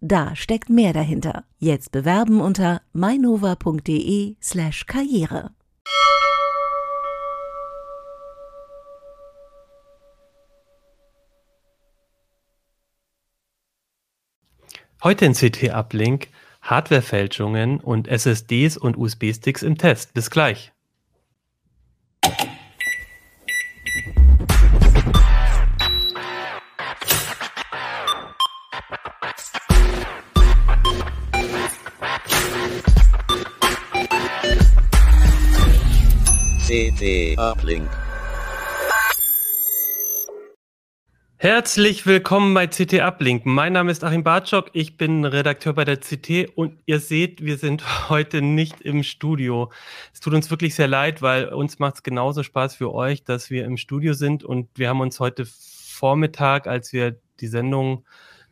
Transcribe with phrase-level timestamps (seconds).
[0.00, 1.44] Da steckt mehr dahinter.
[1.58, 5.50] Jetzt bewerben unter mainova.de/slash karriere.
[15.02, 16.28] Heute in CT-Uplink
[16.62, 20.12] Hardwarefälschungen und SSDs und USB-Sticks im Test.
[20.14, 20.72] Bis gleich.
[37.00, 37.88] Uplink.
[41.36, 43.46] Herzlich willkommen bei CT Uplink.
[43.46, 47.56] Mein Name ist Achim Bartschok, ich bin Redakteur bei der CT und ihr seht, wir
[47.56, 49.70] sind heute nicht im Studio.
[50.12, 53.48] Es tut uns wirklich sehr leid, weil uns macht es genauso Spaß für euch, dass
[53.48, 58.04] wir im Studio sind und wir haben uns heute Vormittag, als wir die Sendung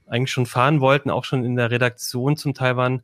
[0.06, 3.02] eigentlich schon fahren wollten, auch schon in der Redaktion zum Teil waren,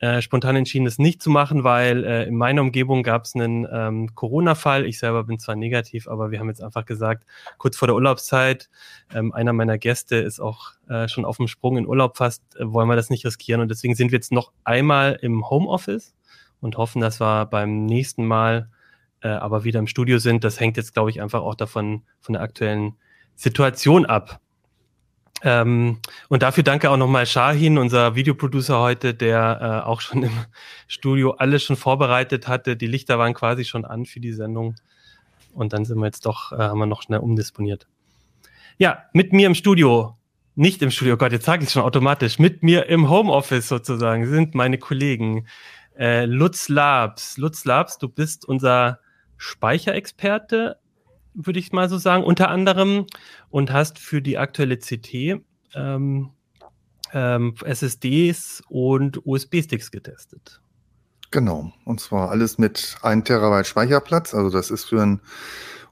[0.00, 3.66] äh, spontan entschieden, es nicht zu machen, weil äh, in meiner Umgebung gab es einen
[3.70, 4.86] ähm, Corona-Fall.
[4.86, 7.24] Ich selber bin zwar negativ, aber wir haben jetzt einfach gesagt,
[7.58, 8.68] kurz vor der Urlaubszeit,
[9.12, 12.72] ähm, einer meiner Gäste ist auch äh, schon auf dem Sprung in Urlaub fast, äh,
[12.72, 13.60] wollen wir das nicht riskieren.
[13.60, 16.14] Und deswegen sind wir jetzt noch einmal im Homeoffice
[16.60, 18.68] und hoffen, dass wir beim nächsten Mal
[19.20, 20.44] äh, aber wieder im Studio sind.
[20.44, 22.94] Das hängt jetzt, glaube ich, einfach auch davon, von der aktuellen
[23.34, 24.40] Situation ab.
[25.42, 30.32] Ähm, und dafür danke auch nochmal Shahin, unser Videoproducer heute, der äh, auch schon im
[30.88, 32.76] Studio alles schon vorbereitet hatte.
[32.76, 34.74] Die Lichter waren quasi schon an für die Sendung.
[35.54, 37.86] Und dann sind wir jetzt doch, äh, haben wir noch schnell umdisponiert.
[38.78, 40.16] Ja, mit mir im Studio,
[40.54, 44.26] nicht im Studio, oh Gott, jetzt sage ich schon automatisch, mit mir im Homeoffice sozusagen
[44.26, 45.46] sind meine Kollegen
[45.96, 47.36] äh, Lutz Labs.
[47.38, 49.00] Lutz Labs, du bist unser
[49.36, 50.78] Speicherexperte
[51.46, 53.06] würde ich mal so sagen, unter anderem
[53.48, 55.40] und hast für die aktuelle CT
[55.74, 56.30] ähm,
[57.12, 60.60] ähm, SSDs und USB-Sticks getestet.
[61.30, 64.34] Genau, und zwar alles mit 1 Terabyte Speicherplatz.
[64.34, 65.20] Also das ist für einen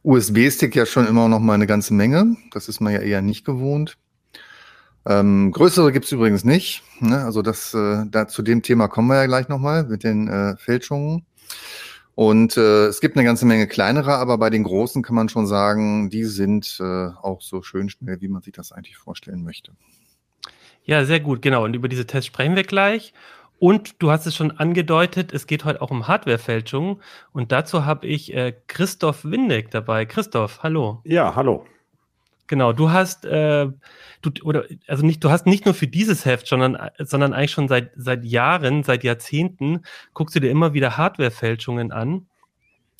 [0.02, 2.36] USB-Stick ja schon immer noch mal eine ganze Menge.
[2.52, 3.98] Das ist man ja eher nicht gewohnt.
[5.04, 6.82] Ähm, größere gibt es übrigens nicht.
[7.00, 7.24] Ne?
[7.24, 10.56] Also das, äh, da, zu dem Thema kommen wir ja gleich nochmal mit den äh,
[10.56, 11.26] Fälschungen.
[12.16, 15.46] Und äh, es gibt eine ganze Menge kleinere, aber bei den großen kann man schon
[15.46, 19.72] sagen, die sind äh, auch so schön schnell, wie man sich das eigentlich vorstellen möchte.
[20.82, 21.64] Ja, sehr gut, genau.
[21.64, 23.12] Und über diese Tests sprechen wir gleich.
[23.58, 27.02] Und du hast es schon angedeutet, es geht heute auch um Hardwarefälschungen.
[27.32, 30.06] Und dazu habe ich äh, Christoph Windeck dabei.
[30.06, 31.02] Christoph, hallo.
[31.04, 31.66] Ja, hallo.
[32.46, 33.68] Genau, du hast, äh,
[34.22, 37.68] du, oder, also nicht, du hast nicht nur für dieses Heft, sondern, sondern eigentlich schon
[37.68, 39.82] seit, seit Jahren, seit Jahrzehnten,
[40.14, 42.26] guckst du dir immer wieder Hardwarefälschungen an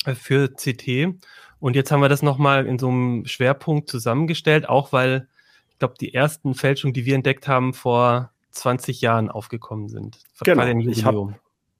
[0.05, 1.15] äh, für CT.
[1.59, 5.27] Und jetzt haben wir das nochmal in so einem Schwerpunkt zusammengestellt, auch weil,
[5.71, 10.19] ich glaube, die ersten Fälschungen, die wir entdeckt haben, vor 20 Jahren aufgekommen sind.
[10.43, 11.35] Genau, ich habe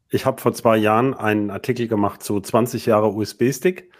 [0.10, 3.92] ich hab vor zwei Jahren einen Artikel gemacht zu 20 Jahre USB-Stick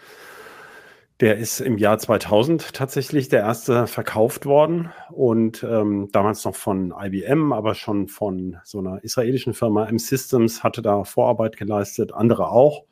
[1.20, 6.94] der ist im Jahr 2000 tatsächlich der erste verkauft worden und ähm, damals noch von
[6.96, 12.84] IBM, aber schon von so einer israelischen Firma M-Systems hatte da Vorarbeit geleistet, andere auch.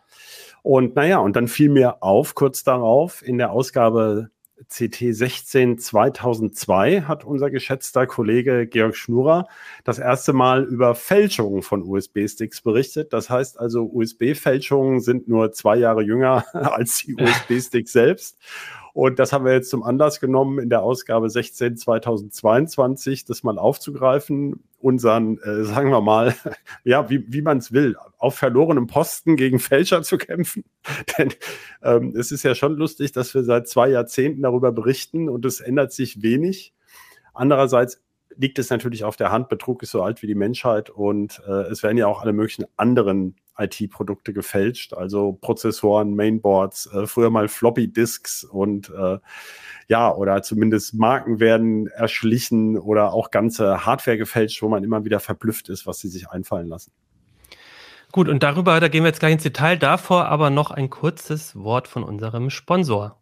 [0.62, 4.31] Und naja, und dann fiel mir auf, kurz darauf, in der Ausgabe
[4.69, 9.49] CT 16 2002 hat unser geschätzter Kollege Georg Schnurer
[9.84, 13.12] das erste Mal über Fälschungen von USB-Sticks berichtet.
[13.12, 18.39] Das heißt also, USB-Fälschungen sind nur zwei Jahre jünger als die USB-Sticks selbst.
[18.97, 23.59] Und das haben wir jetzt zum Anlass genommen, in der Ausgabe 16 2022 das mal
[23.59, 26.34] aufzugreifen, unseren, äh, sagen wir mal,
[26.84, 30.65] ja, wie, wie man es will, auf verlorenem Posten gegen Fälscher zu kämpfen.
[31.19, 31.35] Denn
[31.82, 35.61] ähm, es ist ja schon lustig, dass wir seit zwei Jahrzehnten darüber berichten und es
[35.61, 36.73] ändert sich wenig.
[37.35, 38.03] Andererseits
[38.35, 41.65] liegt es natürlich auf der Hand, Betrug ist so alt wie die Menschheit und äh,
[41.70, 47.49] es werden ja auch alle möglichen anderen IT-Produkte gefälscht, also Prozessoren, Mainboards, äh, früher mal
[47.49, 49.19] Floppy-Disks und äh,
[49.88, 55.20] ja, oder zumindest Marken werden erschlichen oder auch ganze Hardware gefälscht, wo man immer wieder
[55.20, 56.93] verblüfft ist, was sie sich einfallen lassen.
[58.12, 59.76] Gut, und darüber, da gehen wir jetzt gleich ins Detail.
[59.76, 63.20] Davor aber noch ein kurzes Wort von unserem Sponsor.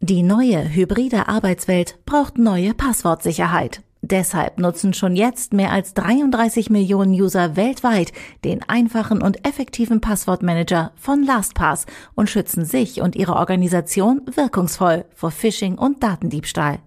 [0.00, 3.82] Die neue hybride Arbeitswelt braucht neue Passwortsicherheit.
[4.10, 8.12] Deshalb nutzen schon jetzt mehr als 33 Millionen User weltweit
[8.44, 15.32] den einfachen und effektiven Passwortmanager von LastPass und schützen sich und ihre Organisation wirkungsvoll vor
[15.32, 16.78] Phishing und Datendiebstahl.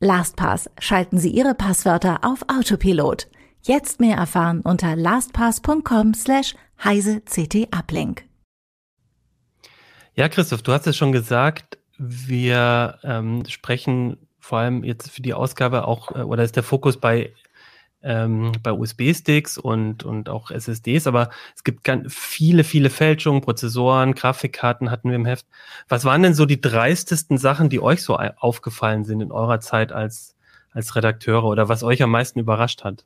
[0.00, 3.28] LastPass schalten Sie Ihre Passwörter auf Autopilot.
[3.62, 8.24] Jetzt mehr erfahren unter lastpass.com slash heise ct uplink.
[10.14, 14.16] Ja, Christoph, du hast es schon gesagt, wir ähm, sprechen
[14.46, 17.32] vor allem jetzt für die Ausgabe auch, äh, oder ist der Fokus bei,
[18.02, 24.14] ähm, bei USB-Sticks und, und auch SSDs, aber es gibt ganz viele, viele Fälschungen, Prozessoren,
[24.14, 25.46] Grafikkarten hatten wir im Heft.
[25.88, 29.90] Was waren denn so die dreistesten Sachen, die euch so aufgefallen sind in eurer Zeit
[29.90, 30.36] als,
[30.70, 33.04] als Redakteure oder was euch am meisten überrascht hat?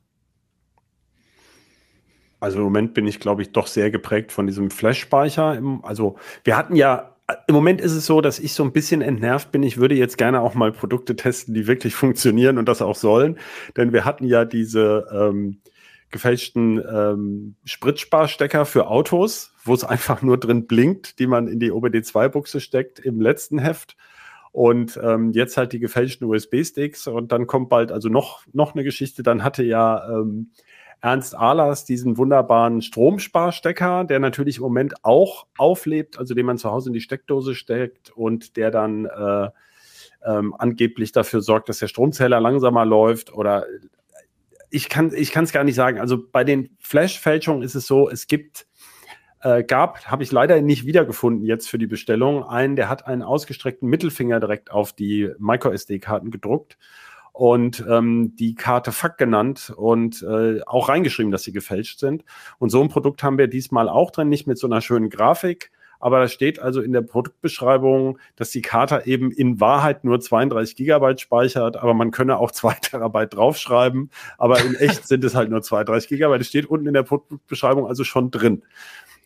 [2.39, 5.59] Also im Moment bin ich, glaube ich, doch sehr geprägt von diesem Flash-Speicher.
[5.81, 7.15] Also wir hatten ja
[7.47, 9.63] im Moment ist es so, dass ich so ein bisschen entnervt bin.
[9.63, 13.37] Ich würde jetzt gerne auch mal Produkte testen, die wirklich funktionieren und das auch sollen.
[13.77, 15.61] Denn wir hatten ja diese ähm,
[16.11, 21.71] gefälschten ähm, Spritsparstecker für Autos, wo es einfach nur drin blinkt, die man in die
[21.71, 23.95] OBD2-Buchse steckt im letzten Heft.
[24.53, 28.83] Und ähm, jetzt halt die gefälschten USB-Sticks und dann kommt bald also noch, noch eine
[28.83, 29.23] Geschichte.
[29.23, 30.51] Dann hatte ja ähm,
[31.01, 36.69] Ernst Ahlers diesen wunderbaren Stromsparstecker, der natürlich im Moment auch auflebt, also den man zu
[36.69, 39.49] Hause in die Steckdose steckt und der dann äh,
[40.23, 43.65] ähm, angeblich dafür sorgt, dass der Stromzähler langsamer läuft oder
[44.69, 45.99] ich kann ich es gar nicht sagen.
[45.99, 48.67] Also bei den Flash-Fälschungen ist es so, es gibt
[49.41, 53.23] äh, gab, habe ich leider nicht wiedergefunden jetzt für die Bestellung, einen, der hat einen
[53.23, 56.77] ausgestreckten Mittelfinger direkt auf die MicroSD-Karten gedruckt
[57.33, 62.23] und ähm, die Karte Fuck genannt und äh, auch reingeschrieben, dass sie gefälscht sind.
[62.59, 65.71] Und so ein Produkt haben wir diesmal auch drin, nicht mit so einer schönen Grafik,
[66.01, 70.75] aber da steht also in der Produktbeschreibung, dass die Karte eben in Wahrheit nur 32
[70.75, 75.51] Gigabyte speichert, aber man könne auch 2 Terabyte draufschreiben, aber in echt sind es halt
[75.51, 76.41] nur 32 Gigabyte.
[76.41, 78.63] Das steht unten in der Produktbeschreibung also schon drin.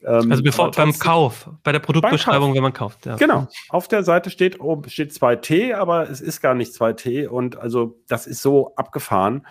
[0.06, 3.06] Ähm, also bevor beim Kauf, bei der Produktbeschreibung, wenn man kauft.
[3.06, 3.16] Ja.
[3.16, 3.48] Genau.
[3.70, 8.00] Auf der Seite steht, oh, steht 2T, aber es ist gar nicht 2T und also
[8.08, 9.48] das ist so abgefahren.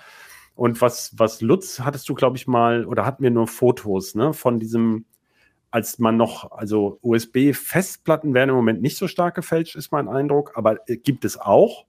[0.54, 4.32] Und was, was Lutz hattest du, glaube ich, mal, oder hatten wir nur Fotos, ne,
[4.32, 5.04] von diesem,
[5.72, 10.52] als man noch, also USB-Festplatten werden im Moment nicht so stark gefälscht, ist mein Eindruck,
[10.54, 11.86] aber äh, gibt es auch.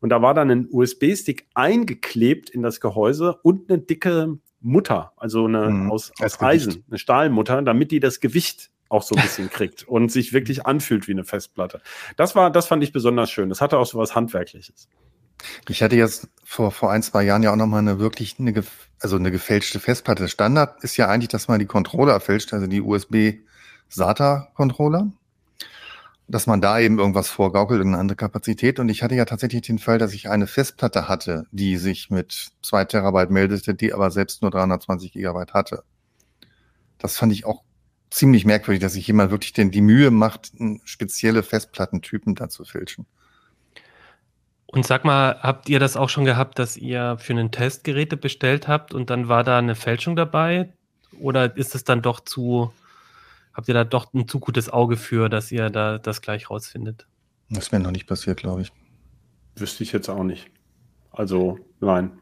[0.00, 5.44] Und da war dann ein USB-Stick eingeklebt in das Gehäuse und eine dicke Mutter, also
[5.44, 9.50] eine mhm, aus, aus Eisen, eine Stahlmutter, damit die das Gewicht auch so ein bisschen
[9.50, 11.80] kriegt und sich wirklich anfühlt wie eine Festplatte.
[12.16, 13.48] Das war, das fand ich besonders schön.
[13.50, 14.88] Das hatte auch so was Handwerkliches.
[15.68, 18.64] Ich hatte jetzt vor, vor ein, zwei Jahren ja auch nochmal eine wirklich, eine,
[19.00, 20.28] also eine gefälschte Festplatte.
[20.28, 23.34] Standard ist ja eigentlich, dass man die Controller fälscht, also die USB
[23.90, 25.12] SATA-Controller
[26.26, 28.78] dass man da eben irgendwas vorgaukelt, irgendeine andere Kapazität.
[28.78, 32.52] Und ich hatte ja tatsächlich den Fall, dass ich eine Festplatte hatte, die sich mit
[32.62, 35.84] zwei Terabyte meldete, die aber selbst nur 320 Gigabyte hatte.
[36.98, 37.62] Das fand ich auch
[38.10, 40.52] ziemlich merkwürdig, dass sich jemand wirklich denn die Mühe macht,
[40.84, 43.06] spezielle Festplattentypen da zu fälschen.
[44.66, 48.16] Und sag mal, habt ihr das auch schon gehabt, dass ihr für einen Test Geräte
[48.16, 50.72] bestellt habt und dann war da eine Fälschung dabei?
[51.20, 52.72] Oder ist es dann doch zu,
[53.54, 57.06] habt ihr da doch ein zu gutes Auge für, dass ihr da das gleich rausfindet?
[57.50, 58.72] Das wäre noch nicht passiert, glaube ich.
[59.56, 60.50] Wüsste ich jetzt auch nicht.
[61.12, 62.18] Also, nein.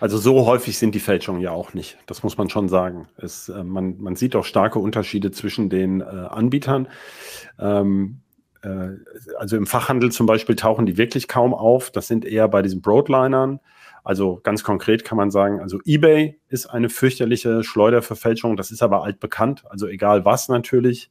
[0.00, 1.98] Also so häufig sind die Fälschungen ja auch nicht.
[2.06, 3.08] Das muss man schon sagen.
[3.16, 6.88] Es, äh, man, man sieht auch starke Unterschiede zwischen den äh, Anbietern.
[7.58, 8.20] Ähm,
[8.62, 8.90] äh,
[9.38, 11.90] also im Fachhandel zum Beispiel tauchen die wirklich kaum auf.
[11.90, 13.60] Das sind eher bei diesen Broadlinern.
[14.08, 19.04] Also ganz konkret kann man sagen, also eBay ist eine fürchterliche Schleuderverfälschung, das ist aber
[19.04, 21.10] altbekannt, also egal was natürlich.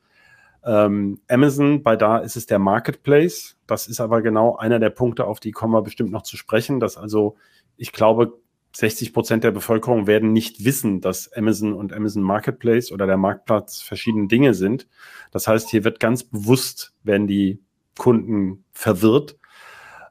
[0.66, 3.56] Ähm, Amazon, bei da ist es der Marketplace.
[3.68, 6.80] Das ist aber genau einer der Punkte, auf die kommen wir bestimmt noch zu sprechen,
[6.80, 7.36] dass also,
[7.76, 8.34] ich glaube,
[8.76, 13.80] 60 Prozent der Bevölkerung werden nicht wissen, dass Amazon und Amazon Marketplace oder der Marktplatz
[13.80, 14.88] verschiedene Dinge sind.
[15.30, 17.60] Das heißt, hier wird ganz bewusst, werden die
[17.96, 19.38] Kunden verwirrt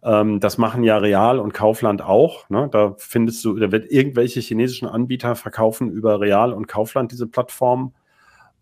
[0.07, 2.49] ähm, das machen ja Real und Kaufland auch.
[2.49, 2.69] Ne?
[2.71, 7.93] Da findest du, da wird irgendwelche chinesischen Anbieter verkaufen über Real und Kaufland diese Plattform.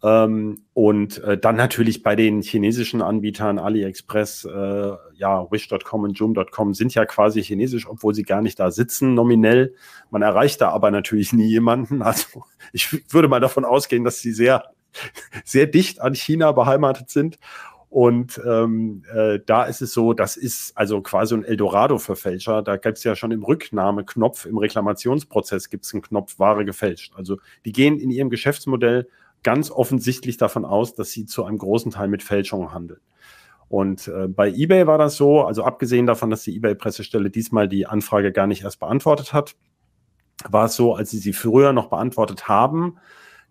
[0.03, 6.73] Ähm, und äh, dann natürlich bei den chinesischen Anbietern AliExpress, äh, ja, Wish.com und Joom.com
[6.73, 9.75] sind ja quasi chinesisch, obwohl sie gar nicht da sitzen, nominell.
[10.11, 12.01] Man erreicht da aber natürlich nie jemanden.
[12.03, 14.65] Also ich würde mal davon ausgehen, dass sie sehr,
[15.45, 17.39] sehr dicht an China beheimatet sind.
[17.95, 22.61] Und ähm, äh, da ist es so, das ist also quasi ein Eldorado für Fälscher.
[22.61, 27.13] Da gibt es ja schon im Rücknahmeknopf, im Reklamationsprozess gibt es einen Knopf Ware gefälscht.
[27.15, 29.07] Also die gehen in ihrem Geschäftsmodell
[29.45, 32.99] ganz offensichtlich davon aus, dass sie zu einem großen Teil mit Fälschungen handeln.
[33.69, 37.87] Und äh, bei eBay war das so, also abgesehen davon, dass die eBay-Pressestelle diesmal die
[37.87, 39.55] Anfrage gar nicht erst beantwortet hat,
[40.51, 42.99] war es so, als sie sie früher noch beantwortet haben,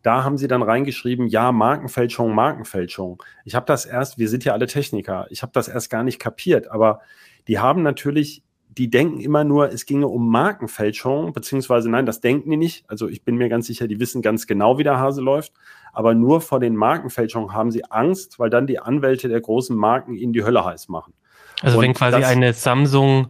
[0.03, 3.23] da haben sie dann reingeschrieben, ja, Markenfälschung, Markenfälschung.
[3.45, 6.19] Ich habe das erst, wir sind ja alle Techniker, ich habe das erst gar nicht
[6.19, 6.99] kapiert, aber
[7.47, 12.51] die haben natürlich, die denken immer nur, es ginge um Markenfälschung, beziehungsweise nein, das denken
[12.51, 12.83] die nicht.
[12.87, 15.53] Also ich bin mir ganz sicher, die wissen ganz genau, wie der Hase läuft.
[15.93, 20.15] Aber nur vor den Markenfälschungen haben sie Angst, weil dann die Anwälte der großen Marken
[20.15, 21.13] ihnen die Hölle heiß machen.
[21.61, 23.27] Also Und wenn quasi das, eine Samsung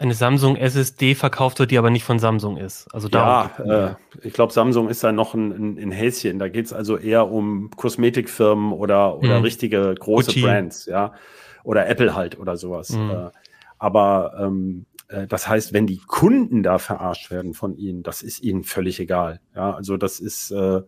[0.00, 2.88] eine Samsung SSD verkauft wird, die aber nicht von Samsung ist.
[2.92, 6.38] Also ja, äh, ich glaube, Samsung ist da noch ein, ein, ein Häschen.
[6.38, 9.42] Da geht es also eher um Kosmetikfirmen oder, oder hm.
[9.42, 10.40] richtige große Gucci.
[10.40, 11.12] Brands, ja.
[11.64, 12.88] Oder Apple halt oder sowas.
[12.88, 13.10] Hm.
[13.10, 13.30] Äh,
[13.78, 18.42] aber ähm, äh, das heißt, wenn die Kunden da verarscht werden von ihnen, das ist
[18.42, 19.40] ihnen völlig egal.
[19.54, 20.80] Ja, also das ist äh,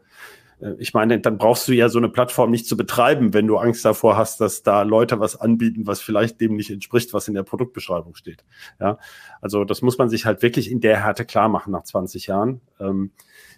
[0.79, 3.85] ich meine, dann brauchst du ja so eine Plattform nicht zu betreiben, wenn du Angst
[3.85, 7.43] davor hast, dass da Leute was anbieten, was vielleicht dem nicht entspricht, was in der
[7.43, 8.45] Produktbeschreibung steht.
[8.81, 8.99] Ja,
[9.41, 12.61] also das muss man sich halt wirklich in der Härte klar machen nach 20 Jahren.
[12.79, 13.11] Ähm,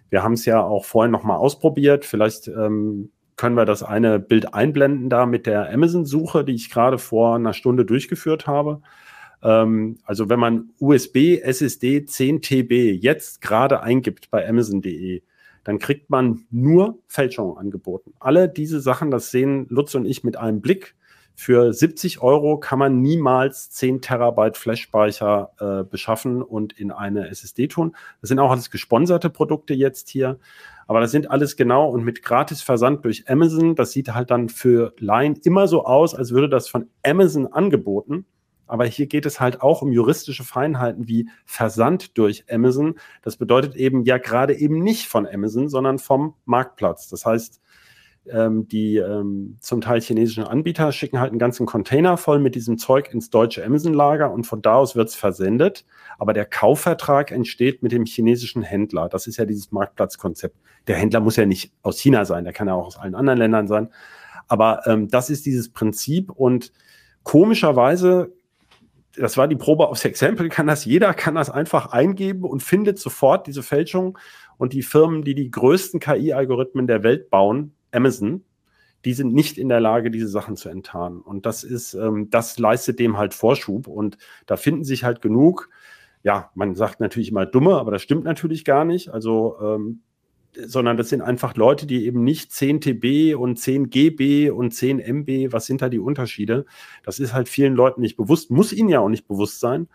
[0.09, 2.05] wir haben es ja auch vorhin nochmal ausprobiert.
[2.05, 6.99] Vielleicht ähm, können wir das eine Bild einblenden da mit der Amazon-Suche, die ich gerade
[6.99, 8.81] vor einer Stunde durchgeführt habe.
[9.43, 15.23] Ähm, also wenn man USB SSD 10 TB jetzt gerade eingibt bei Amazon.de,
[15.65, 18.13] dann kriegt man nur Fälschungen angeboten.
[18.21, 20.95] Alle diese Sachen, das sehen Lutz und ich mit einem Blick.
[21.37, 27.67] Für 70 Euro kann man niemals 10 Terabyte Flash-Speicher äh, beschaffen und in eine SSD
[27.67, 27.97] tun.
[28.21, 30.39] Das sind auch alles gesponserte Produkte jetzt hier.
[30.87, 33.75] Aber das sind alles genau und mit gratis Versand durch Amazon.
[33.75, 38.27] Das sieht halt dann für Line immer so aus, als würde das von Amazon angeboten.
[38.67, 42.95] Aber hier geht es halt auch um juristische Feinheiten wie Versand durch Amazon.
[43.23, 47.09] Das bedeutet eben ja gerade eben nicht von Amazon, sondern vom Marktplatz.
[47.09, 47.61] Das heißt,
[48.31, 52.79] ähm, die ähm, zum Teil chinesischen Anbieter schicken halt einen ganzen Container voll mit diesem
[52.79, 55.85] Zeug ins deutsche Amazon-Lager und von da aus wird es versendet.
[56.19, 59.09] Aber der Kaufvertrag entsteht mit dem chinesischen Händler.
[59.09, 60.57] Das ist ja dieses Marktplatzkonzept.
[60.87, 63.39] Der Händler muss ja nicht aus China sein, der kann ja auch aus allen anderen
[63.39, 63.91] Ländern sein.
[64.49, 66.73] Aber ähm, das ist dieses Prinzip und
[67.23, 68.33] komischerweise
[69.17, 72.99] das war die Probe aufs Exempel, kann das jeder, kann das einfach eingeben und findet
[72.99, 74.19] sofort diese Fälschung.
[74.57, 78.45] Und die Firmen, die die größten KI-Algorithmen der Welt bauen, Amazon,
[79.05, 81.21] die sind nicht in der Lage, diese Sachen zu enttarnen.
[81.21, 83.87] Und das ist, ähm, das leistet dem halt Vorschub.
[83.87, 84.17] Und
[84.47, 85.69] da finden sich halt genug,
[86.23, 89.11] ja, man sagt natürlich immer dumme, aber das stimmt natürlich gar nicht.
[89.11, 90.03] Also ähm,
[90.67, 95.01] sondern das sind einfach Leute, die eben nicht 10 TB und 10 GB und 10
[95.01, 96.65] MB, was sind da die Unterschiede?
[97.03, 99.89] Das ist halt vielen Leuten nicht bewusst, muss ihnen ja auch nicht bewusst sein.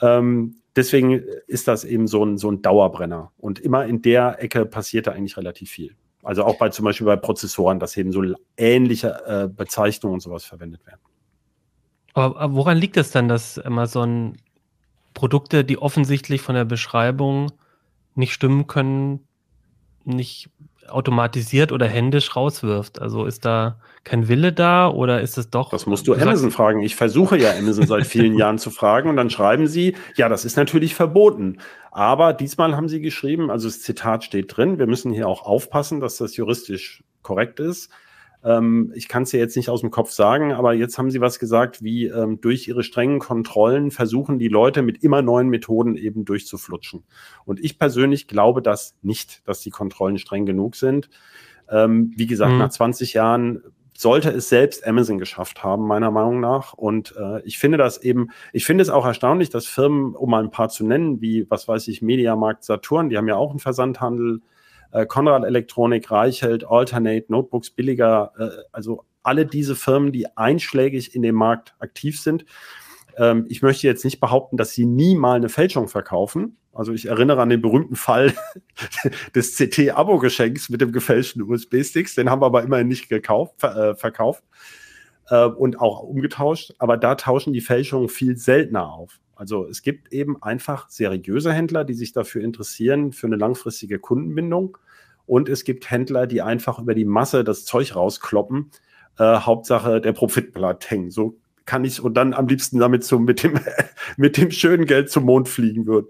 [0.00, 3.32] Ähm, deswegen ist das eben so ein, so ein Dauerbrenner.
[3.38, 5.96] Und immer in der Ecke passiert da eigentlich relativ viel.
[6.22, 8.22] Also auch bei zum Beispiel bei Prozessoren, dass eben so
[8.56, 11.00] ähnliche äh, Bezeichnungen und sowas verwendet werden.
[12.14, 14.36] Aber, aber woran liegt es dann, dass Amazon
[15.14, 17.52] Produkte, die offensichtlich von der Beschreibung
[18.16, 19.20] nicht stimmen können,
[20.06, 20.48] nicht
[20.88, 23.00] automatisiert oder händisch rauswirft.
[23.00, 25.70] Also ist da kein Wille da oder ist es doch?
[25.70, 26.82] Das musst du Amazon fragen.
[26.82, 30.44] Ich versuche ja Amazon seit vielen Jahren zu fragen und dann schreiben sie, ja, das
[30.44, 31.58] ist natürlich verboten.
[31.90, 36.00] Aber diesmal haben sie geschrieben, also das Zitat steht drin, wir müssen hier auch aufpassen,
[36.00, 37.90] dass das juristisch korrekt ist.
[38.46, 41.20] Ähm, ich kann es ja jetzt nicht aus dem Kopf sagen, aber jetzt haben Sie
[41.20, 45.96] was gesagt, wie ähm, durch Ihre strengen Kontrollen versuchen die Leute mit immer neuen Methoden
[45.96, 47.02] eben durchzuflutschen.
[47.44, 51.10] Und ich persönlich glaube das nicht, dass die Kontrollen streng genug sind.
[51.68, 52.58] Ähm, wie gesagt, mhm.
[52.58, 53.62] nach 20 Jahren
[53.98, 56.74] sollte es selbst Amazon geschafft haben, meiner Meinung nach.
[56.74, 60.44] Und äh, ich finde das eben, ich finde es auch erstaunlich, dass Firmen, um mal
[60.44, 63.58] ein paar zu nennen, wie, was weiß ich, Mediamarkt Saturn, die haben ja auch einen
[63.58, 64.42] Versandhandel,
[65.06, 71.34] Konrad Elektronik, Reichelt, Alternate, Notebooks billiger, äh, also alle diese Firmen, die einschlägig in dem
[71.34, 72.44] Markt aktiv sind.
[73.16, 76.58] Ähm, ich möchte jetzt nicht behaupten, dass sie nie mal eine Fälschung verkaufen.
[76.72, 78.34] Also ich erinnere an den berühmten Fall
[79.34, 82.14] des CT-Abo-Geschenks mit dem gefälschten USB-Sticks.
[82.14, 84.44] Den haben wir aber immerhin nicht gekauft, äh, verkauft
[85.30, 86.74] äh, und auch umgetauscht.
[86.78, 89.18] Aber da tauschen die Fälschungen viel seltener auf.
[89.36, 94.78] Also es gibt eben einfach seriöse Händler, die sich dafür interessieren, für eine langfristige Kundenbindung.
[95.26, 98.70] Und es gibt Händler, die einfach über die Masse das Zeug rauskloppen.
[99.18, 101.10] Äh, Hauptsache der Profitblatt hängen.
[101.10, 103.60] So kann ich und dann am liebsten damit so mit dem,
[104.16, 106.08] mit dem schönen Geld zum Mond fliegen würden.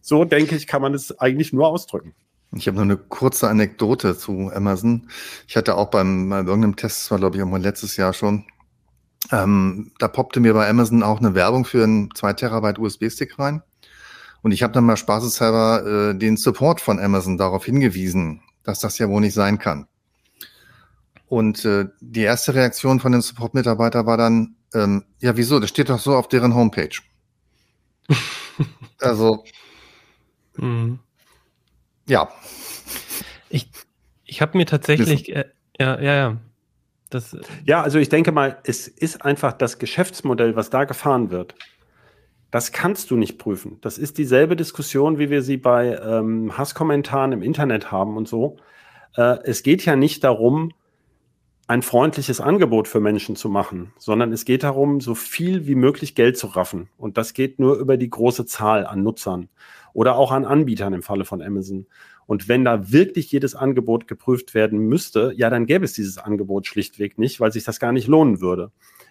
[0.00, 2.14] So denke ich, kann man es eigentlich nur ausdrücken.
[2.54, 5.08] Ich habe noch eine kurze Anekdote zu Amazon.
[5.48, 8.44] Ich hatte auch beim, bei irgendeinem Test, das war glaube ich mal letztes Jahr schon,
[9.30, 13.62] ähm, da poppte mir bei Amazon auch eine Werbung für einen 2 Terabyte USB-Stick rein.
[14.42, 18.98] Und ich habe dann mal spaßeshalber äh, den Support von Amazon darauf hingewiesen, dass das
[18.98, 19.86] ja wohl nicht sein kann.
[21.28, 25.60] Und äh, die erste Reaktion von den Support-Mitarbeitern war dann, ähm, ja, wieso?
[25.60, 26.98] Das steht doch so auf deren Homepage.
[29.00, 29.44] also,
[30.56, 30.98] mhm.
[32.06, 32.28] ja.
[33.48, 33.70] Ich,
[34.24, 35.44] ich habe mir tatsächlich, äh,
[35.78, 36.36] ja, ja, ja.
[37.14, 41.54] Das, ja, also ich denke mal, es ist einfach das Geschäftsmodell, was da gefahren wird.
[42.50, 43.78] Das kannst du nicht prüfen.
[43.80, 48.56] Das ist dieselbe Diskussion, wie wir sie bei ähm, Hasskommentaren im Internet haben und so.
[49.16, 50.72] Äh, es geht ja nicht darum,
[51.68, 56.14] ein freundliches Angebot für Menschen zu machen, sondern es geht darum, so viel wie möglich
[56.14, 56.88] Geld zu raffen.
[56.98, 59.48] Und das geht nur über die große Zahl an Nutzern
[59.92, 61.86] oder auch an Anbietern im Falle von Amazon.
[62.26, 66.66] Und wenn da wirklich jedes Angebot geprüft werden müsste, ja, dann gäbe es dieses Angebot
[66.66, 68.70] schlichtweg nicht, weil sich das gar nicht lohnen würde.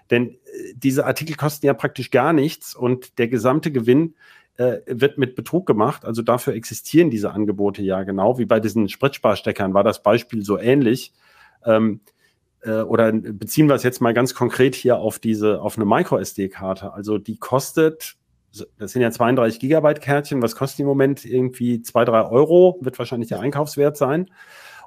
[0.10, 4.16] Denn äh, diese Artikel kosten ja praktisch gar nichts und der gesamte Gewinn
[4.58, 6.06] äh, wird mit Betrug gemacht.
[6.06, 8.38] Also dafür existieren diese Angebote ja genau.
[8.38, 11.14] Wie bei diesen Spritsparsteckern war das Beispiel so ähnlich.
[11.66, 12.02] Ähm,
[12.62, 16.94] äh, oder beziehen wir es jetzt mal ganz konkret hier auf diese, auf eine Micro-SD-Karte.
[16.94, 18.16] Also die kostet,
[18.78, 22.78] das sind ja 32 Gigabyte Kärtchen, was kostet die im Moment irgendwie zwei, drei Euro,
[22.82, 24.30] wird wahrscheinlich der Einkaufswert sein.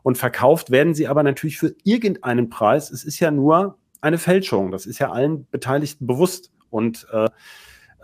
[0.02, 2.90] Und verkauft werden sie aber natürlich für irgendeinen Preis.
[2.90, 4.70] Es ist ja nur eine Fälschung.
[4.70, 6.52] Das ist ja allen Beteiligten bewusst.
[6.68, 7.30] Und äh,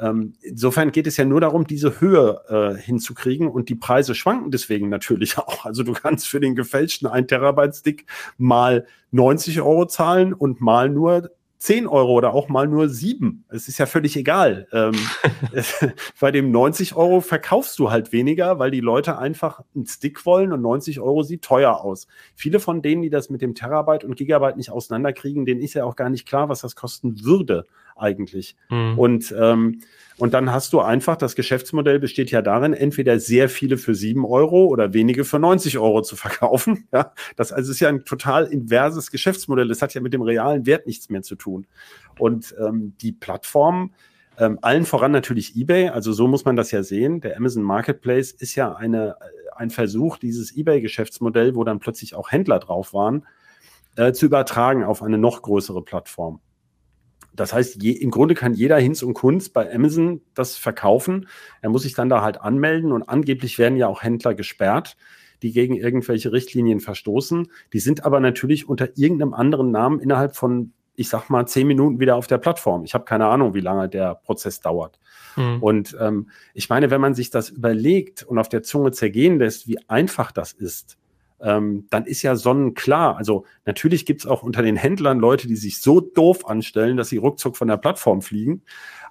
[0.01, 4.51] ähm, insofern geht es ja nur darum, diese Höhe äh, hinzukriegen und die Preise schwanken
[4.51, 5.65] deswegen natürlich auch.
[5.65, 8.07] Also du kannst für den gefälschten 1 Terabyte Stick
[8.39, 13.45] mal 90 Euro zahlen und mal nur 10 Euro oder auch mal nur 7.
[13.51, 14.67] Es ist ja völlig egal.
[14.73, 14.95] Ähm,
[16.21, 20.55] bei dem 90 Euro verkaufst du halt weniger, weil die Leute einfach einen Stick wollen
[20.55, 22.07] und 90 Euro sieht teuer aus.
[22.35, 25.85] Viele von denen, die das mit dem Terabyte und Gigabyte nicht auseinanderkriegen, denen ist ja
[25.85, 27.67] auch gar nicht klar, was das kosten würde
[28.01, 28.57] eigentlich.
[28.69, 28.99] Mhm.
[28.99, 29.81] Und, ähm,
[30.19, 34.27] und dann hast du einfach, das Geschäftsmodell besteht ja darin, entweder sehr viele für sieben
[34.27, 36.89] Euro oder wenige für 90 Euro zu verkaufen.
[36.93, 39.69] Ja, das also ist ja ein total inverses Geschäftsmodell.
[39.69, 41.67] Das hat ja mit dem realen Wert nichts mehr zu tun.
[42.19, 43.93] Und ähm, die Plattform,
[44.39, 47.21] ähm, allen voran natürlich eBay, also so muss man das ja sehen.
[47.21, 49.17] Der Amazon Marketplace ist ja eine,
[49.55, 53.27] ein Versuch, dieses eBay-Geschäftsmodell, wo dann plötzlich auch Händler drauf waren,
[53.97, 56.41] äh, zu übertragen auf eine noch größere Plattform.
[57.35, 61.29] Das heißt, je, im Grunde kann jeder Hinz und Kunst bei Amazon das verkaufen.
[61.63, 64.97] Er muss sich dann da halt anmelden und angeblich werden ja auch Händler gesperrt,
[65.43, 67.51] die gegen irgendwelche Richtlinien verstoßen.
[67.73, 72.01] Die sind aber natürlich unter irgendeinem anderen Namen innerhalb von, ich sag mal, zehn Minuten
[72.01, 72.85] wieder auf der Plattform.
[72.85, 74.99] Ich habe keine Ahnung, wie lange der Prozess dauert.
[75.37, 75.63] Mhm.
[75.63, 79.67] Und ähm, ich meine, wenn man sich das überlegt und auf der Zunge zergehen lässt,
[79.67, 80.99] wie einfach das ist,
[81.43, 83.17] ähm, dann ist ja sonnenklar.
[83.17, 87.09] Also natürlich gibt es auch unter den Händlern Leute, die sich so doof anstellen, dass
[87.09, 88.63] sie ruckzuck von der Plattform fliegen.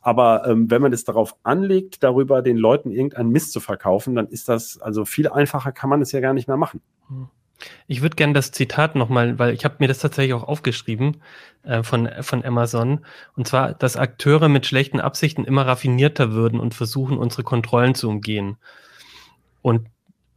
[0.01, 4.27] Aber ähm, wenn man es darauf anlegt, darüber den Leuten irgendeinen Mist zu verkaufen, dann
[4.27, 6.81] ist das, also viel einfacher kann man es ja gar nicht mehr machen.
[7.87, 11.17] Ich würde gerne das Zitat nochmal, weil ich habe mir das tatsächlich auch aufgeschrieben
[11.63, 13.05] äh, von, von Amazon.
[13.35, 18.07] Und zwar, dass Akteure mit schlechten Absichten immer raffinierter würden und versuchen, unsere Kontrollen zu
[18.07, 18.57] umgehen.
[19.61, 19.87] Und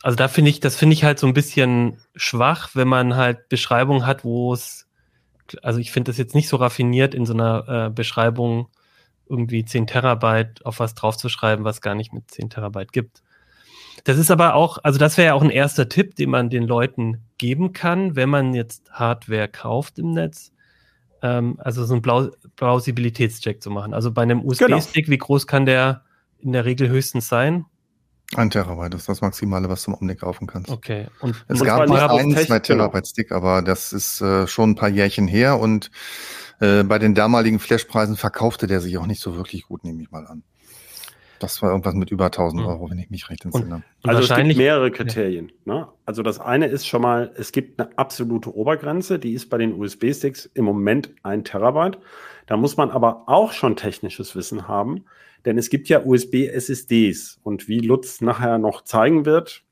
[0.02, 3.48] also da finde ich, das finde ich halt so ein bisschen schwach, wenn man halt
[3.48, 4.88] Beschreibungen hat, wo es,
[5.62, 8.68] also ich finde das jetzt nicht so raffiniert in so einer äh, Beschreibung
[9.28, 13.22] irgendwie 10 Terabyte auf was draufzuschreiben, was gar nicht mit 10 Terabyte gibt.
[14.04, 16.64] Das ist aber auch, also das wäre ja auch ein erster Tipp, den man den
[16.64, 20.52] Leuten geben kann, wenn man jetzt Hardware kauft im Netz.
[21.22, 23.94] Ähm, also so einen Blau Plausibilitätscheck zu machen.
[23.94, 25.12] Also bei einem USB-Stick, genau.
[25.12, 26.02] wie groß kann der
[26.40, 27.66] in der Regel höchstens sein?
[28.34, 30.70] Ein Terabyte ist das Maximale, was du im Augenblick kaufen kannst.
[30.70, 31.08] Okay.
[31.20, 34.74] Und es und gab mal ein, zwei Terabyte Stick, aber das ist äh, schon ein
[34.74, 35.90] paar Jährchen her und
[36.60, 40.10] äh, bei den damaligen Flashpreisen verkaufte der sich auch nicht so wirklich gut, nehme ich
[40.10, 40.44] mal an.
[41.42, 42.68] Das war irgendwas mit über 1000 hm.
[42.68, 43.82] Euro, wenn ich mich recht entsinne.
[44.04, 45.50] Also es gibt mehrere Kriterien.
[45.64, 45.74] Ja.
[45.74, 45.88] Ne?
[46.06, 49.74] Also das eine ist schon mal, es gibt eine absolute Obergrenze, die ist bei den
[49.74, 51.98] USB-Sticks im Moment ein Terabyte.
[52.46, 55.04] Da muss man aber auch schon technisches Wissen haben.
[55.44, 59.64] Denn es gibt ja USB-SSDs und wie Lutz nachher noch zeigen wird,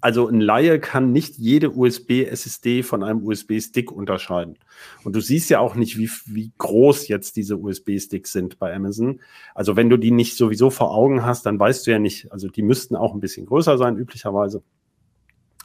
[0.00, 4.56] also ein Laie kann nicht jede USB-SSD von einem USB-Stick unterscheiden.
[5.02, 9.20] Und du siehst ja auch nicht, wie, wie groß jetzt diese USB-Sticks sind bei Amazon.
[9.54, 12.48] Also wenn du die nicht sowieso vor Augen hast, dann weißt du ja nicht, also
[12.48, 14.62] die müssten auch ein bisschen größer sein, üblicherweise.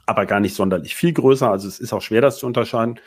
[0.05, 1.51] Aber gar nicht sonderlich viel größer.
[1.51, 2.99] Also es ist auch schwer, das zu unterscheiden.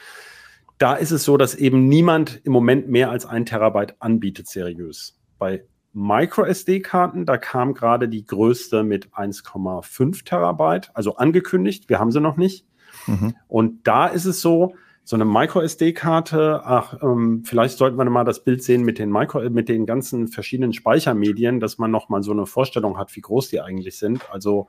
[0.79, 5.19] Da ist es so, dass eben niemand im Moment mehr als ein Terabyte anbietet, seriös.
[5.39, 7.25] Bei Micro-SD-Karten.
[7.25, 11.89] Da kam gerade die größte mit 1,5 Terabyte, also angekündigt.
[11.89, 12.67] Wir haben sie noch nicht.
[13.07, 13.35] Mhm.
[13.49, 18.43] Und da ist es so, so eine Micro-SD-Karte, ach, ähm, vielleicht sollten wir mal das
[18.43, 22.33] Bild sehen mit den Micro, mit den ganzen verschiedenen Speichermedien, dass man noch mal so
[22.33, 24.31] eine Vorstellung hat, wie groß die eigentlich sind.
[24.31, 24.69] Also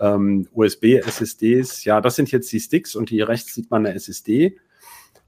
[0.00, 3.94] ähm, USB, SSDs, ja, das sind jetzt die Sticks und hier rechts sieht man eine
[3.94, 4.58] SSD.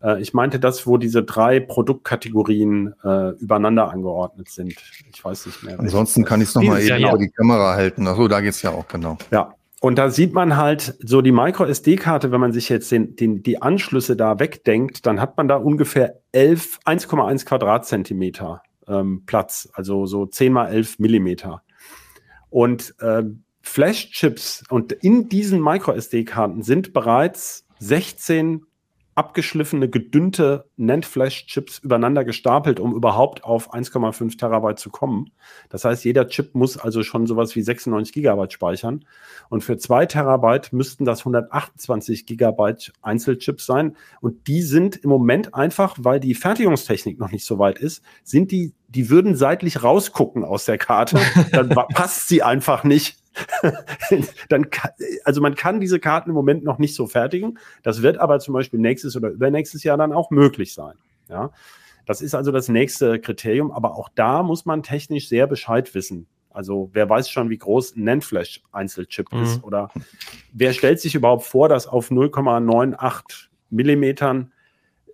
[0.03, 4.75] Äh, ich meinte das, wo diese drei Produktkategorien äh, übereinander angeordnet sind.
[5.13, 5.79] Ich weiß nicht mehr.
[5.79, 8.07] Ansonsten kann ich es nochmal eben vor die Kamera halten.
[8.07, 9.19] Achso, da geht es ja auch, genau.
[9.31, 13.43] Ja, und da sieht man halt so die Micro-SD-Karte, wenn man sich jetzt den, den,
[13.43, 20.05] die Anschlüsse da wegdenkt, dann hat man da ungefähr 11, 1,1 Quadratzentimeter ähm, Platz, also
[20.05, 21.63] so 10 mal 11 Millimeter.
[22.51, 23.23] Und äh,
[23.63, 28.67] Flash-Chips und in diesen Micro-SD-Karten sind bereits 16
[29.21, 35.31] abgeschliffene, gedünnte NAND-Flash-Chips übereinander gestapelt, um überhaupt auf 1,5 Terabyte zu kommen.
[35.69, 39.05] Das heißt, jeder Chip muss also schon sowas wie 96 Gigabyte speichern.
[39.51, 43.95] Und für 2 Terabyte müssten das 128 Gigabyte Einzelchips sein.
[44.23, 48.51] Und die sind im Moment einfach, weil die Fertigungstechnik noch nicht so weit ist, sind
[48.53, 51.21] die, die würden seitlich rausgucken aus der Karte.
[51.53, 53.20] Dann passt sie einfach nicht
[54.49, 54.67] dann
[55.25, 57.59] also man kann diese Karten im Moment noch nicht so fertigen.
[57.83, 60.95] Das wird aber zum Beispiel nächstes oder übernächstes Jahr dann auch möglich sein.
[61.29, 61.51] Ja,
[62.07, 63.71] das ist also das nächste Kriterium.
[63.71, 66.27] Aber auch da muss man technisch sehr Bescheid wissen.
[66.51, 69.43] Also wer weiß schon, wie groß ein NAND-Flash Einzelchip mhm.
[69.43, 69.91] ist oder
[70.53, 74.53] wer stellt sich überhaupt vor, dass auf 0,98 Millimetern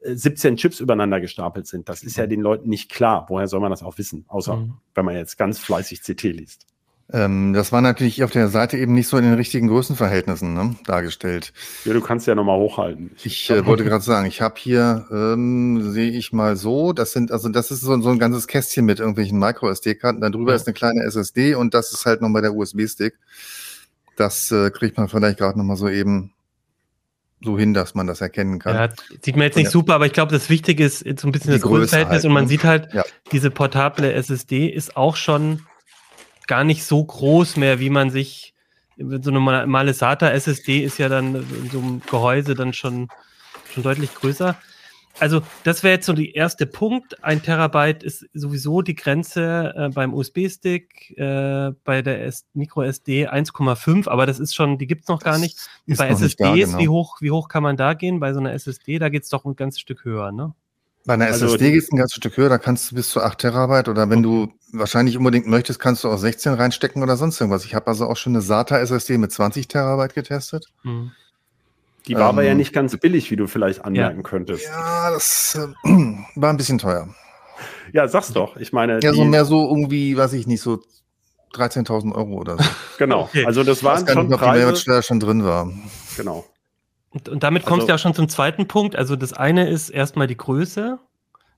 [0.02, 1.88] 17 äh, Chips übereinander gestapelt sind.
[1.88, 2.30] Das ist ja mhm.
[2.30, 3.26] den Leuten nicht klar.
[3.28, 4.24] Woher soll man das auch wissen?
[4.28, 4.74] Außer mhm.
[4.94, 6.66] wenn man jetzt ganz fleißig CT liest.
[7.12, 10.74] Ähm, das war natürlich auf der Seite eben nicht so in den richtigen Größenverhältnissen ne,
[10.86, 11.52] dargestellt.
[11.84, 13.12] Ja, du kannst ja nochmal hochhalten.
[13.22, 17.30] Ich äh, wollte gerade sagen, ich habe hier, ähm, sehe ich mal so, das sind,
[17.30, 20.20] also das ist so, so ein ganzes Kästchen mit irgendwelchen Micro-SD-Karten.
[20.20, 20.56] Da drüber ja.
[20.56, 23.14] ist eine kleine SSD und das ist halt nochmal der USB-Stick.
[24.16, 26.32] Das äh, kriegt man vielleicht gerade nochmal so eben
[27.40, 28.74] so hin, dass man das erkennen kann.
[28.74, 28.88] Ja,
[29.22, 29.70] sieht man jetzt nicht ja.
[29.70, 32.44] super, aber ich glaube, das Wichtige ist so ein bisschen das Größenverhältnis halt, und man
[32.44, 32.48] ne?
[32.48, 33.04] sieht halt, ja.
[33.30, 35.60] diese portable SSD ist auch schon
[36.46, 38.54] gar nicht so groß mehr, wie man sich
[38.98, 43.08] so eine normale SATA SSD ist ja dann in so einem Gehäuse dann schon,
[43.72, 44.56] schon deutlich größer.
[45.18, 47.22] Also das wäre jetzt so der erste Punkt.
[47.24, 53.28] Ein Terabyte ist sowieso die Grenze äh, beim USB-Stick, äh, bei der S Micro SD
[53.28, 55.58] 1,5, aber das ist schon, die gibt's noch gar nicht.
[55.86, 56.78] Bei SSDs, da, genau.
[56.78, 58.20] wie, hoch, wie hoch kann man da gehen?
[58.20, 60.54] Bei so einer SSD, da geht's doch ein ganzes Stück höher, ne?
[61.06, 63.22] Bei einer also SSD geht es ein ganzes Stück höher, da kannst du bis zu
[63.22, 67.40] 8 Terabyte oder wenn du wahrscheinlich unbedingt möchtest, kannst du auch 16 reinstecken oder sonst
[67.40, 67.64] irgendwas.
[67.64, 70.66] Ich habe also auch schon eine SATA SSD mit 20 Terabyte getestet.
[70.82, 71.12] Mhm.
[72.06, 74.22] Die war ähm, aber ja ähm, nicht ganz billig, wie du vielleicht anmerken ja.
[74.22, 74.64] könntest.
[74.64, 75.88] Ja, das äh,
[76.36, 77.08] war ein bisschen teuer.
[77.92, 78.56] Ja, sag's doch.
[78.56, 79.00] Ich meine.
[79.02, 80.82] Ja, so mehr so irgendwie, weiß ich nicht, so
[81.54, 82.64] 13.000 Euro oder so.
[82.98, 83.22] genau.
[83.22, 83.44] Okay.
[83.46, 84.52] Also das waren schon nicht, Preise.
[84.52, 85.72] Die Mehrwertsteuer schon drin war.
[86.16, 86.44] Genau.
[87.10, 88.94] Und, und damit kommst also, du ja schon zum zweiten Punkt.
[88.94, 90.98] Also das eine ist erstmal die Größe.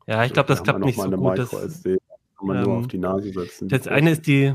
[0.06, 1.38] Ja, ich glaube, das klappt nicht so gut.
[1.38, 1.50] Das,
[2.38, 3.68] kann man ähm, nur auf die Nase setzen.
[3.68, 4.54] Das eine ist die,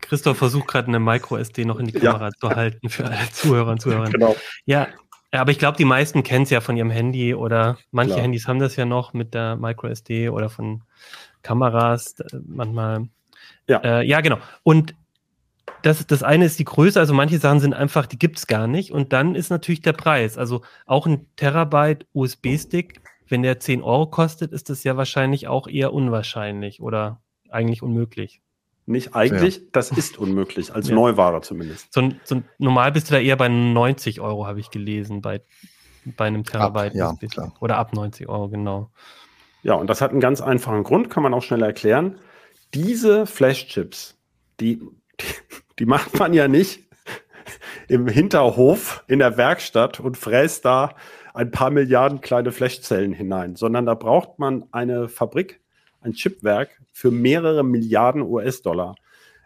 [0.00, 2.30] Christoph versucht gerade eine Micro-SD noch in die Kamera ja.
[2.32, 4.12] zu halten für alle Zuhörer und Zuhörerinnen.
[4.16, 4.36] Genau.
[4.64, 4.88] Ja,
[5.32, 8.22] aber ich glaube, die meisten kennen es ja von ihrem Handy oder manche Klar.
[8.24, 10.82] Handys haben das ja noch mit der Micro-SD oder von
[11.42, 13.08] Kameras manchmal.
[13.68, 14.38] Ja, äh, ja genau.
[14.62, 14.94] Und
[15.82, 18.66] das, das eine ist die Größe, also manche Sachen sind einfach, die gibt es gar
[18.66, 18.92] nicht.
[18.92, 20.38] Und dann ist natürlich der Preis.
[20.38, 25.68] Also auch ein Terabyte USB-Stick, wenn der 10 Euro kostet, ist das ja wahrscheinlich auch
[25.68, 28.40] eher unwahrscheinlich oder eigentlich unmöglich.
[28.88, 29.62] Nicht eigentlich, ja.
[29.72, 30.94] das ist unmöglich, als ja.
[30.94, 31.92] Neuware zumindest.
[31.92, 35.42] So, so, normal bist du da eher bei 90 Euro, habe ich gelesen, bei,
[36.04, 37.00] bei einem Terabyte.
[37.00, 38.90] Ab, ja, Oder ab 90 Euro, genau.
[39.64, 42.20] Ja, und das hat einen ganz einfachen Grund, kann man auch schnell erklären.
[42.74, 44.16] Diese Flash-Chips,
[44.60, 44.80] die,
[45.20, 45.24] die,
[45.80, 46.86] die macht man ja nicht
[47.88, 50.94] im Hinterhof in der Werkstatt und fräst da
[51.36, 55.60] ein paar Milliarden kleine Flashzellen hinein, sondern da braucht man eine Fabrik,
[56.00, 58.94] ein Chipwerk für mehrere Milliarden US-Dollar.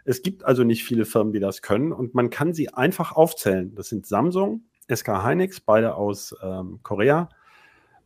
[0.04, 3.74] Es gibt also nicht viele Firmen, die das können und man kann sie einfach aufzählen.
[3.74, 7.28] Das sind Samsung, SK Hynix, beide aus ähm, Korea,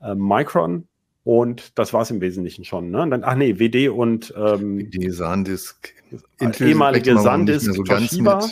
[0.01, 0.89] äh, Micron
[1.23, 2.91] und das war es im Wesentlichen schon.
[2.91, 3.07] Ne?
[3.09, 5.93] Dann, ach nee, WD und ähm, WD Sandisk
[6.39, 8.49] Intel ehemalige Sandisk, so Toshiba,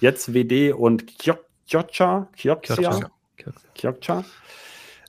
[0.00, 3.10] jetzt WD und Kyokcha, Kyokcha,
[3.74, 4.24] Kyokcha.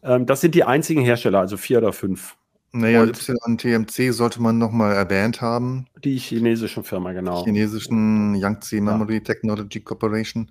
[0.03, 2.35] Ähm, das sind die einzigen Hersteller, also vier oder fünf.
[2.73, 5.87] Naja, Y TMC sollte man nochmal erwähnt haben.
[6.03, 7.39] Die chinesische Firma, genau.
[7.39, 9.19] Die chinesischen Yangtze Memory ja.
[9.19, 10.49] Technology Corporation.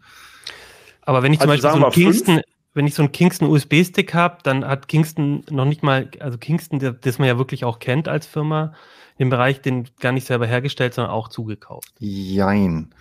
[1.02, 2.40] Aber wenn ich zum also Beispiel so einen Kingston,
[2.74, 6.78] wenn ich so einen Kingston USB-Stick habe, dann hat Kingston noch nicht mal, also Kingston,
[7.00, 8.74] das man ja wirklich auch kennt als Firma,
[9.16, 11.90] im Bereich den gar nicht selber hergestellt, sondern auch zugekauft.
[11.98, 12.94] Jein.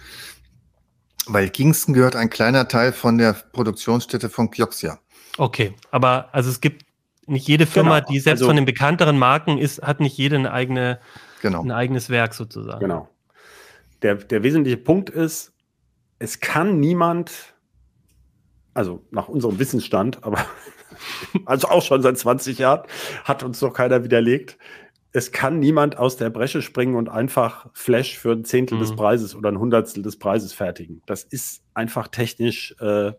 [1.30, 5.00] Weil Kingston gehört ein kleiner Teil von der Produktionsstätte von Kioxia.
[5.38, 6.86] Okay, aber also es gibt
[7.28, 8.12] nicht jede Firma, genau.
[8.12, 11.00] die selbst also, von den bekannteren Marken ist, hat nicht jede eine eigene,
[11.42, 11.62] genau.
[11.62, 12.80] ein eigenes Werk sozusagen.
[12.80, 13.08] Genau.
[14.02, 15.54] Der, der wesentliche Punkt ist,
[16.18, 17.32] es kann niemand,
[18.74, 20.44] also nach unserem Wissensstand, aber
[21.46, 22.88] also auch schon seit 20 Jahren,
[23.24, 24.58] hat uns noch keiner widerlegt.
[25.12, 28.82] Es kann niemand aus der Bresche springen und einfach Flash für ein Zehntel mhm.
[28.82, 31.02] des Preises oder ein Hundertstel des Preises fertigen.
[31.06, 33.13] Das ist einfach technisch äh,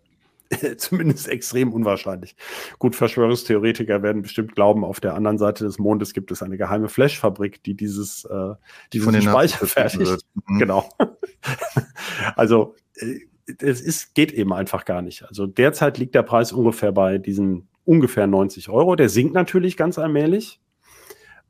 [0.76, 2.36] zumindest extrem unwahrscheinlich.
[2.78, 6.88] Gut, Verschwörungstheoretiker werden bestimmt glauben, auf der anderen Seite des Mondes gibt es eine geheime
[6.88, 8.54] Flash-Fabrik, die dieses, äh,
[8.92, 10.24] die diesen Speicher fertigt.
[10.46, 10.58] Mhm.
[10.58, 10.88] Genau.
[12.36, 13.20] also äh,
[13.58, 15.24] es ist, geht eben einfach gar nicht.
[15.24, 18.94] Also derzeit liegt der Preis ungefähr bei diesen ungefähr 90 Euro.
[18.96, 20.60] Der sinkt natürlich ganz allmählich.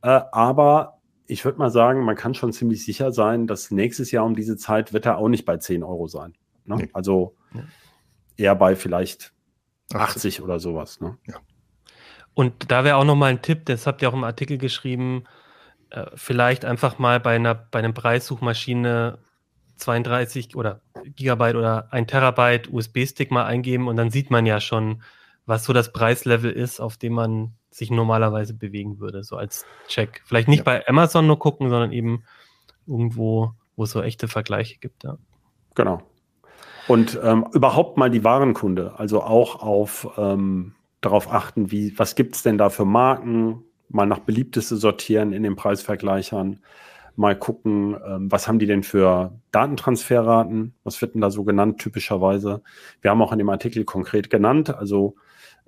[0.02, 4.24] Äh, aber ich würde mal sagen, man kann schon ziemlich sicher sein, dass nächstes Jahr
[4.24, 6.34] um diese Zeit wird er auch nicht bei 10 Euro sein.
[6.64, 6.76] Ne?
[6.76, 6.90] Nee.
[6.92, 7.36] Also
[8.36, 9.32] eher bei vielleicht
[9.92, 11.00] 80, 80 oder sowas.
[11.00, 11.18] Ne?
[11.26, 11.36] Ja.
[12.34, 15.24] Und da wäre auch noch mal ein Tipp, das habt ihr auch im Artikel geschrieben,
[15.90, 19.18] äh, vielleicht einfach mal bei einer bei einer Preissuchmaschine
[19.76, 20.82] 32 oder
[21.16, 25.02] Gigabyte oder ein Terabyte USB-Stick mal eingeben und dann sieht man ja schon,
[25.50, 30.22] was so das Preislevel ist, auf dem man sich normalerweise bewegen würde, so als Check.
[30.24, 30.64] Vielleicht nicht ja.
[30.64, 32.22] bei Amazon nur gucken, sondern eben
[32.86, 35.02] irgendwo, wo es so echte Vergleiche gibt.
[35.02, 35.18] Ja.
[35.74, 36.02] Genau.
[36.86, 42.36] Und ähm, überhaupt mal die Warenkunde, also auch auf ähm, darauf achten, wie, was gibt
[42.36, 46.60] es denn da für Marken, mal nach beliebteste sortieren in den Preisvergleichern
[47.16, 51.78] mal gucken, ähm, was haben die denn für Datentransferraten, was wird denn da so genannt
[51.80, 52.62] typischerweise.
[53.02, 55.16] Wir haben auch in dem Artikel konkret genannt, also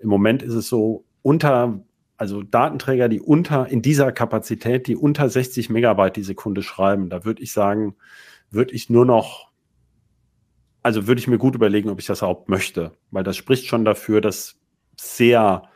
[0.03, 1.81] im Moment ist es so, unter,
[2.17, 7.25] also Datenträger, die unter, in dieser Kapazität, die unter 60 Megabyte die Sekunde schreiben, da
[7.25, 7.95] würde ich sagen,
[8.51, 9.51] würde ich nur noch,
[10.83, 13.85] also würde ich mir gut überlegen, ob ich das überhaupt möchte, weil das spricht schon
[13.85, 14.61] dafür, dass
[15.01, 15.69] sehr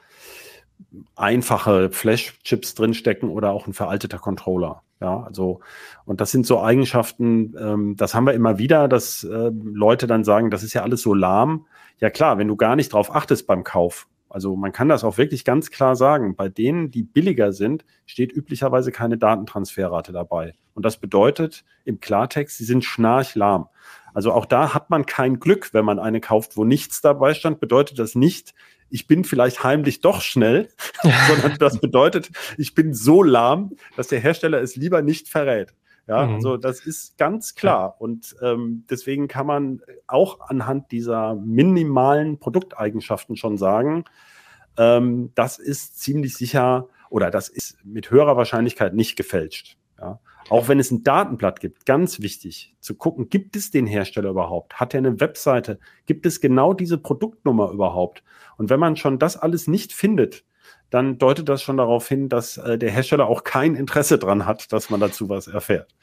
[1.15, 4.83] einfache Flash-Chips drinstecken oder auch ein veralteter Controller.
[5.01, 5.61] Ja, also,
[6.07, 10.25] und das sind so Eigenschaften, ähm, das haben wir immer wieder, dass äh, Leute dann
[10.25, 11.67] sagen, das ist ja alles so lahm.
[11.99, 14.09] Ja klar, wenn du gar nicht drauf achtest beim Kauf.
[14.37, 16.37] Also man kann das auch wirklich ganz klar sagen.
[16.37, 20.53] Bei denen, die billiger sind, steht üblicherweise keine Datentransferrate dabei.
[20.75, 23.68] Und das bedeutet im Klartext, sie sind schnarchlahm.
[24.12, 27.61] Also auch da hat man kein Glück, wenn man eine kauft, wo nichts dabei stand,
[27.61, 28.53] bedeutet das nicht,
[28.90, 30.68] ich bin vielleicht heimlich doch schnell,
[31.29, 35.72] sondern das bedeutet, ich bin so lahm, dass der Hersteller es lieber nicht verrät.
[36.07, 36.35] Ja, mhm.
[36.35, 37.97] also das ist ganz klar.
[37.99, 44.05] Und ähm, deswegen kann man auch anhand dieser minimalen Produkteigenschaften schon sagen,
[44.79, 49.77] ähm, das ist ziemlich sicher oder das ist mit höherer Wahrscheinlichkeit nicht gefälscht.
[49.99, 50.21] Ja.
[50.49, 54.75] Auch wenn es ein Datenblatt gibt, ganz wichtig zu gucken, gibt es den Hersteller überhaupt?
[54.79, 55.81] Hat er eine Webseite?
[56.07, 58.23] Gibt es genau diese Produktnummer überhaupt?
[58.57, 60.45] Und wenn man schon das alles nicht findet,
[60.97, 64.73] dann deutet das schon darauf hin, dass äh, der Hersteller auch kein Interesse dran hat,
[64.73, 65.95] dass man dazu was erfährt.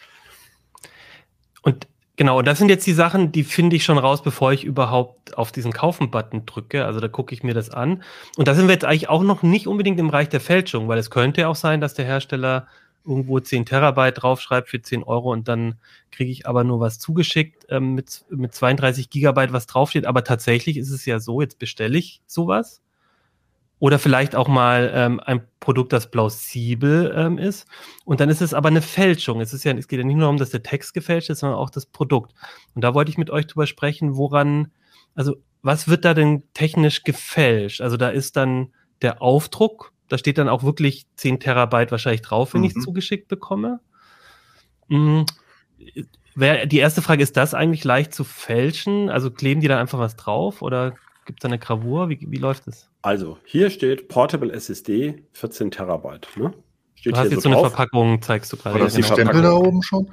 [1.64, 5.36] Und genau, das sind jetzt die Sachen, die finde ich schon raus, bevor ich überhaupt
[5.36, 6.86] auf diesen Kaufen-Button drücke.
[6.86, 8.04] Also da gucke ich mir das an.
[8.38, 11.00] Und da sind wir jetzt eigentlich auch noch nicht unbedingt im Bereich der Fälschung, weil
[11.00, 12.68] es könnte auch sein, dass der Hersteller
[13.04, 15.76] irgendwo 10 Terabyte draufschreibt für 10 Euro und dann
[16.12, 20.06] kriege ich aber nur was zugeschickt ähm, mit, mit 32 Gigabyte, was draufsteht.
[20.06, 22.83] Aber tatsächlich ist es ja so, jetzt bestelle ich sowas.
[23.80, 27.68] Oder vielleicht auch mal ähm, ein Produkt, das plausibel ähm, ist.
[28.06, 29.42] Und dann ist es aber eine Fälschung.
[29.42, 31.60] Es, ist ja, es geht ja nicht nur darum, dass der Text gefälscht ist, sondern
[31.60, 32.34] auch das Produkt.
[32.76, 34.72] Und da wollte ich mit euch drüber sprechen, woran,
[35.16, 37.82] also was wird da denn technisch gefälscht?
[37.82, 42.54] Also da ist dann der Aufdruck da steht dann auch wirklich 10 Terabyte wahrscheinlich drauf,
[42.54, 42.68] wenn mhm.
[42.68, 43.80] ich es zugeschickt bekomme.
[44.88, 45.26] Mhm.
[46.36, 49.10] Die erste Frage, ist das eigentlich leicht zu fälschen?
[49.10, 50.94] Also kleben die da einfach was drauf oder
[51.26, 52.10] gibt es da eine Gravur?
[52.10, 52.90] Wie, wie läuft es?
[53.02, 56.28] Also, hier steht Portable SSD 14 Terabyte.
[56.36, 56.54] Ne?
[56.96, 58.76] Steht du hast jetzt so, so eine Verpackung, zeigst du gerade.
[58.76, 59.14] Oder ja, genau.
[59.14, 60.10] Stempel da oben schon?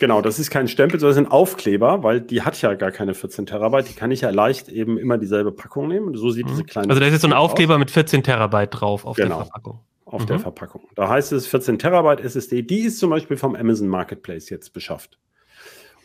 [0.00, 3.14] Genau, das ist kein Stempel, sondern das sind Aufkleber, weil die hat ja gar keine
[3.14, 3.88] 14 Terabyte.
[3.88, 6.08] Die kann ich ja leicht eben immer dieselbe Packung nehmen.
[6.08, 6.50] Und so sieht mhm.
[6.50, 6.88] diese kleine.
[6.88, 7.78] Also da ist jetzt so ein Aufkleber aus.
[7.78, 9.80] mit 14 Terabyte drauf auf genau, der Verpackung.
[10.04, 10.26] Auf mhm.
[10.26, 10.82] der Verpackung.
[10.96, 12.62] Da heißt es 14 Terabyte SSD.
[12.62, 15.18] Die ist zum Beispiel vom Amazon Marketplace jetzt beschafft.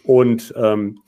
[0.03, 1.01] Und ähm,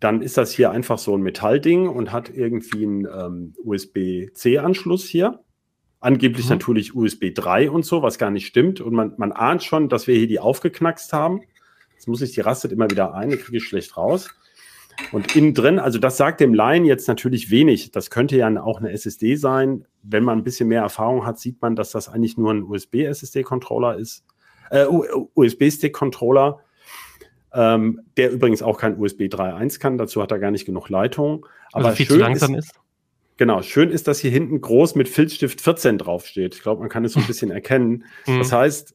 [0.00, 5.40] dann ist das hier einfach so ein Metallding und hat irgendwie einen ähm, USB-C-Anschluss hier.
[6.00, 6.52] Angeblich mhm.
[6.52, 8.80] natürlich USB 3 und so, was gar nicht stimmt.
[8.80, 11.40] Und man, man ahnt schon, dass wir hier die aufgeknackst haben.
[11.94, 14.30] Jetzt muss ich, die rastet immer wieder ein, die kriege ich schlecht raus.
[15.12, 17.90] Und innen drin, also das sagt dem Laien jetzt natürlich wenig.
[17.92, 19.86] Das könnte ja auch eine SSD sein.
[20.02, 23.96] Wenn man ein bisschen mehr Erfahrung hat, sieht man, dass das eigentlich nur ein USB-SSD-Controller
[23.96, 24.24] ist.
[24.70, 24.86] Äh,
[25.34, 26.60] USB-Stick-Controller,
[27.52, 29.98] ähm, der übrigens auch kein USB 3.1 kann.
[29.98, 31.46] Dazu hat er gar nicht genug Leitung.
[31.72, 32.80] Aber also viel zu langsam ist, ist.
[33.36, 36.54] Genau, schön ist, dass hier hinten groß mit Filzstift 14 draufsteht.
[36.54, 38.04] Ich glaube, man kann es so ein bisschen erkennen.
[38.26, 38.38] Mhm.
[38.38, 38.94] Das heißt,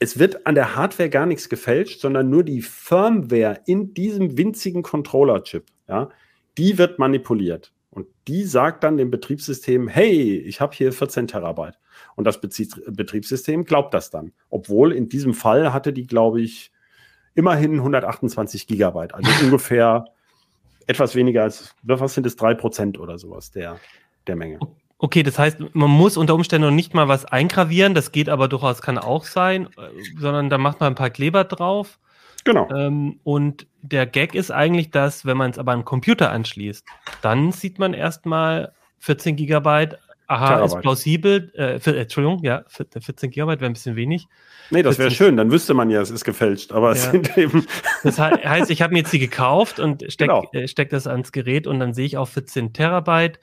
[0.00, 4.82] es wird an der Hardware gar nichts gefälscht, sondern nur die Firmware in diesem winzigen
[4.82, 6.08] Controller-Chip, ja,
[6.56, 7.72] die wird manipuliert.
[7.90, 11.78] Und die sagt dann dem Betriebssystem, hey, ich habe hier 14 Terabyte.
[12.14, 14.32] Und das Betriebssystem glaubt das dann.
[14.50, 16.70] Obwohl in diesem Fall hatte die, glaube ich,
[17.38, 19.14] immerhin 128 Gigabyte.
[19.14, 20.04] Also ungefähr
[20.88, 23.78] etwas weniger als, was sind es, drei Prozent oder sowas der,
[24.26, 24.58] der Menge.
[24.98, 28.48] Okay, das heißt, man muss unter Umständen noch nicht mal was eingravieren, das geht aber
[28.48, 32.00] durchaus, kann auch sein, äh, sondern da macht man ein paar Kleber drauf.
[32.42, 32.68] Genau.
[32.70, 36.84] Ähm, und der Gag ist eigentlich, dass, wenn man es aber an den Computer anschließt,
[37.22, 39.98] dann sieht man erstmal 14 Gigabyte
[40.28, 40.66] Aha, Terabyte.
[40.66, 41.52] ist plausibel.
[41.54, 44.28] Äh, für, Entschuldigung, ja, 14 Gigabyte wäre ein bisschen wenig.
[44.70, 46.92] Nee, das wäre schön, dann wüsste man ja, es ist gefälscht, aber ja.
[46.92, 47.66] es sind eben.
[48.02, 50.48] Das heißt, ich habe mir jetzt die gekauft und stecke genau.
[50.52, 53.40] äh, steck das ans Gerät und dann sehe ich auch 14 Terabyte.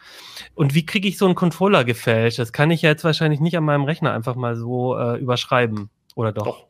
[0.54, 2.38] Und wie kriege ich so einen Controller gefälscht?
[2.38, 5.90] Das kann ich ja jetzt wahrscheinlich nicht an meinem Rechner einfach mal so äh, überschreiben,
[6.14, 6.46] oder doch?
[6.46, 6.68] Doch,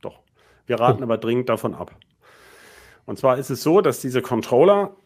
[0.00, 0.18] doch.
[0.66, 1.04] Wir raten oh.
[1.04, 1.94] aber dringend davon ab.
[3.04, 4.96] Und zwar ist es so, dass diese Controller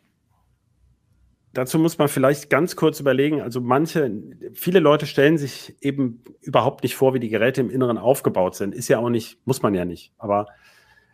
[1.57, 3.41] dazu muss man vielleicht ganz kurz überlegen.
[3.41, 4.11] Also manche,
[4.55, 8.75] viele Leute stellen sich eben überhaupt nicht vor, wie die Geräte im Inneren aufgebaut sind.
[8.75, 10.13] Ist ja auch nicht, muss man ja nicht.
[10.19, 10.47] Aber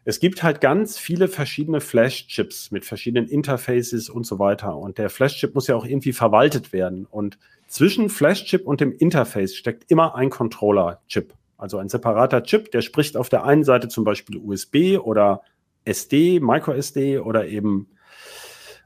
[0.05, 4.77] es gibt halt ganz viele verschiedene Flash-Chips mit verschiedenen Interfaces und so weiter.
[4.77, 7.07] Und der Flash-Chip muss ja auch irgendwie verwaltet werden.
[7.07, 11.35] Und zwischen Flash-Chip und dem Interface steckt immer ein Controller-Chip.
[11.57, 15.43] Also ein separater Chip, der spricht auf der einen Seite zum Beispiel USB oder
[15.85, 17.87] SD, MicroSD oder eben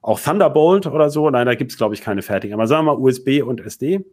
[0.06, 1.28] auch Thunderbolt oder so.
[1.28, 2.54] Nein, da gibt es, glaube ich, keine fertigen.
[2.54, 4.04] Aber sagen wir mal USB und SD.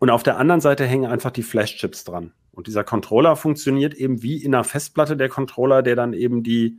[0.00, 2.32] Und auf der anderen Seite hängen einfach die Flash-Chips dran.
[2.50, 6.78] Und dieser Controller funktioniert eben wie in einer Festplatte der Controller, der dann eben die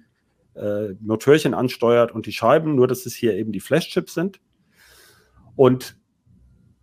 [0.56, 4.41] äh, Motörchen ansteuert und die Scheiben, nur dass es hier eben die Flash-Chips sind.
[5.56, 5.95] Und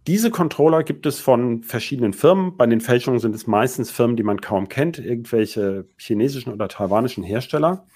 [0.06, 2.56] diese Controller gibt es von verschiedenen Firmen.
[2.56, 7.22] Bei den Fälschungen sind es meistens Firmen, die man kaum kennt, irgendwelche chinesischen oder taiwanischen
[7.22, 7.86] Hersteller.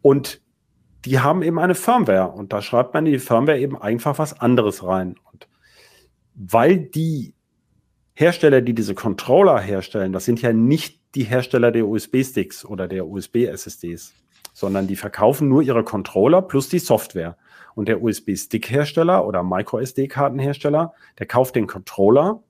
[0.00, 0.40] Und
[1.04, 4.40] die haben eben eine Firmware und da schreibt man in die Firmware eben einfach was
[4.40, 5.16] anderes rein.
[5.32, 5.48] Und
[6.34, 7.34] weil die
[8.14, 13.06] Hersteller, die diese Controller herstellen, das sind ja nicht die Hersteller der USB-Sticks oder der
[13.06, 14.14] USB-SSDs,
[14.52, 17.36] sondern die verkaufen nur ihre Controller plus die Software.
[17.74, 22.42] Und der USB-Stick-Hersteller oder Micro-SD-Kartenhersteller, der kauft den Controller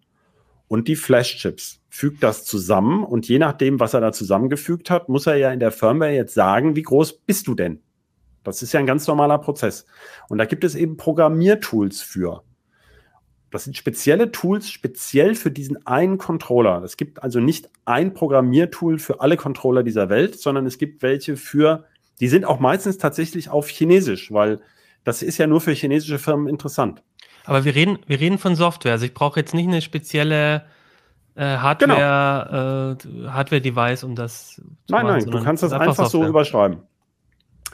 [0.68, 5.26] und die Flash-Chips, fügt das zusammen und je nachdem, was er da zusammengefügt hat, muss
[5.26, 7.80] er ja in der Firmware jetzt sagen, wie groß bist du denn?
[8.44, 9.86] Das ist ja ein ganz normaler Prozess.
[10.28, 12.42] Und da gibt es eben Programmiertools für.
[13.50, 16.82] Das sind spezielle Tools, speziell für diesen einen Controller.
[16.82, 21.36] Es gibt also nicht ein Programmiertool für alle Controller dieser Welt, sondern es gibt welche
[21.36, 21.84] für,
[22.20, 24.60] die sind auch meistens tatsächlich auf Chinesisch, weil
[25.04, 27.02] das ist ja nur für chinesische Firmen interessant.
[27.44, 28.92] Aber wir reden, wir reden von Software.
[28.92, 30.64] Also ich brauche jetzt nicht eine spezielle
[31.36, 33.26] äh, Hardware, genau.
[33.26, 36.22] äh, Hardware-Device, um das zu Nein, machen, nein, du kannst das einfach Software.
[36.22, 36.78] so überschreiben.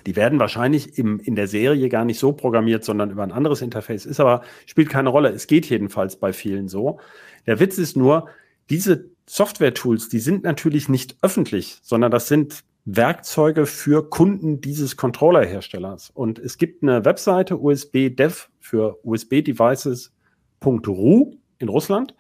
[0.07, 3.63] Die werden wahrscheinlich im, in der Serie gar nicht so programmiert, sondern über ein anderes
[3.63, 4.07] Interface.
[4.07, 5.31] Ist aber, spielt keine Rolle.
[5.31, 7.01] Es geht jedenfalls bei vielen so.
[7.47, 8.29] Der Witz ist nur,
[8.71, 16.11] diese Software-Tools, die sind natürlich nicht öffentlich, sondern das sind Werkzeuge für Kunden dieses Controller-Herstellers.
[16.11, 22.15] Und es gibt eine Webseite USB-Dev für USB-Devices.ru in Russland.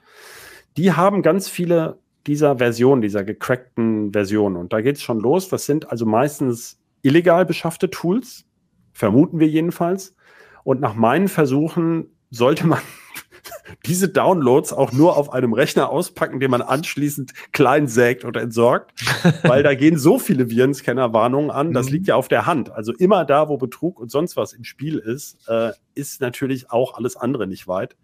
[0.77, 4.57] Die haben ganz viele dieser Versionen, dieser gecrackten Versionen.
[4.57, 5.49] Und da geht es schon los.
[5.49, 8.45] Das sind also meistens illegal beschaffte Tools,
[8.93, 10.15] vermuten wir jedenfalls.
[10.65, 12.81] Und nach meinen Versuchen sollte man
[13.87, 18.93] diese Downloads auch nur auf einem Rechner auspacken, den man anschließend klein sägt oder entsorgt,
[19.43, 21.93] weil da gehen so viele Virenscanner-Warnungen an, das mhm.
[21.93, 22.71] liegt ja auf der Hand.
[22.71, 26.95] Also immer da, wo Betrug und sonst was im Spiel ist, äh, ist natürlich auch
[26.95, 27.97] alles andere nicht weit.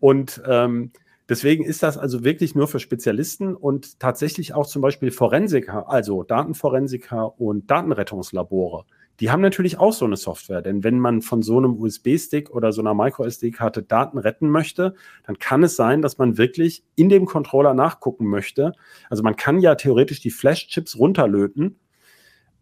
[0.00, 0.92] Und ähm,
[1.28, 6.22] Deswegen ist das also wirklich nur für Spezialisten und tatsächlich auch zum Beispiel Forensiker, also
[6.22, 8.84] Datenforensiker und Datenrettungslabore.
[9.20, 12.72] Die haben natürlich auch so eine Software, denn wenn man von so einem USB-Stick oder
[12.72, 17.24] so einer MicroSD-Karte Daten retten möchte, dann kann es sein, dass man wirklich in dem
[17.24, 18.72] Controller nachgucken möchte.
[19.08, 21.78] Also man kann ja theoretisch die Flash-Chips runterlöten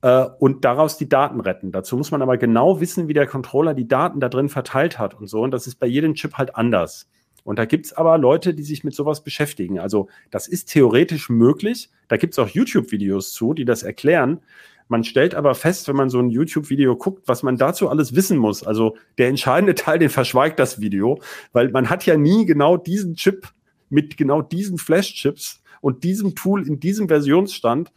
[0.03, 1.73] äh, und daraus die Daten retten.
[1.73, 5.15] Dazu muss man aber genau wissen, wie der Controller die Daten da drin verteilt hat
[5.15, 5.41] und so.
[5.41, 7.09] Und das ist bei jedem Chip halt anders.
[7.45, 9.79] Und da gibt's aber Leute, die sich mit sowas beschäftigen.
[9.79, 11.91] Also das ist theoretisch möglich.
[12.09, 14.41] Da gibt's auch YouTube-Videos zu, die das erklären.
[14.89, 18.37] Man stellt aber fest, wenn man so ein YouTube-Video guckt, was man dazu alles wissen
[18.37, 18.63] muss.
[18.63, 21.21] Also der entscheidende Teil, den verschweigt das Video,
[21.53, 23.49] weil man hat ja nie genau diesen Chip
[23.89, 27.93] mit genau diesen Flash-Chips und diesem Tool in diesem Versionsstand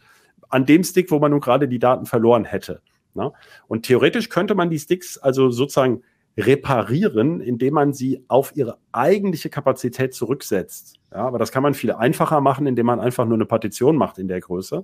[0.48, 2.80] an dem Stick, wo man nun gerade die Daten verloren hätte.
[3.14, 3.32] Ne?
[3.66, 6.02] Und theoretisch könnte man die Sticks also sozusagen
[6.36, 10.96] reparieren, indem man sie auf ihre eigentliche Kapazität zurücksetzt.
[11.10, 14.18] Ja, aber das kann man viel einfacher machen, indem man einfach nur eine Partition macht
[14.18, 14.82] in der Größe.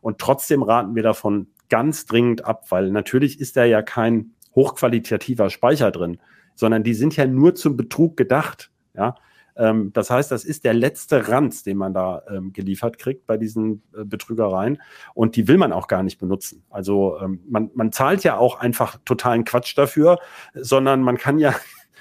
[0.00, 5.50] Und trotzdem raten wir davon ganz dringend ab, weil natürlich ist da ja kein hochqualitativer
[5.50, 6.18] Speicher drin.
[6.56, 8.70] sondern die sind ja nur zum Betrug gedacht.
[8.94, 9.14] Ja,
[9.56, 13.36] ähm, das heißt, das ist der letzte Ranz, den man da ähm, geliefert kriegt bei
[13.36, 14.80] diesen äh, Betrügereien.
[15.14, 16.64] Und die will man auch gar nicht benutzen.
[16.70, 20.18] Also ähm, man, man zahlt ja auch einfach totalen Quatsch dafür,
[20.54, 21.54] sondern man kann ja,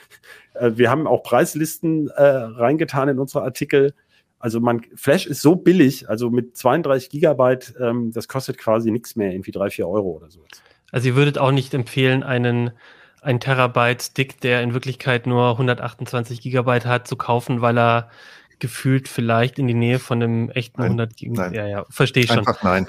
[0.54, 3.94] äh, wir haben auch Preislisten äh, reingetan in unsere Artikel.
[4.38, 9.16] Also man, Flash ist so billig, also mit 32 Gigabyte, ähm, das kostet quasi nichts
[9.16, 10.44] mehr, irgendwie drei, vier Euro oder so.
[10.92, 12.72] Also ihr würdet auch nicht empfehlen, einen
[13.26, 18.10] ein Terabyte Stick, der in Wirklichkeit nur 128 Gigabyte hat, zu kaufen, weil er
[18.60, 21.54] gefühlt vielleicht in die Nähe von einem echten nein, 100 Gigabyte.
[21.54, 22.40] Ja, ja, verstehe ich schon.
[22.40, 22.88] Einfach nein.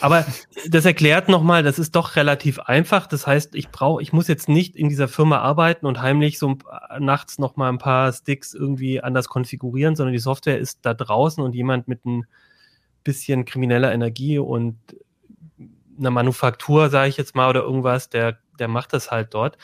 [0.00, 0.26] Aber
[0.68, 3.06] das erklärt nochmal, das ist doch relativ einfach.
[3.06, 6.58] Das heißt, ich brauche, ich muss jetzt nicht in dieser Firma arbeiten und heimlich so
[6.98, 11.54] nachts nochmal ein paar Sticks irgendwie anders konfigurieren, sondern die Software ist da draußen und
[11.54, 12.26] jemand mit ein
[13.04, 14.76] bisschen krimineller Energie und
[15.98, 19.58] einer Manufaktur, sage ich jetzt mal, oder irgendwas, der der macht das halt dort.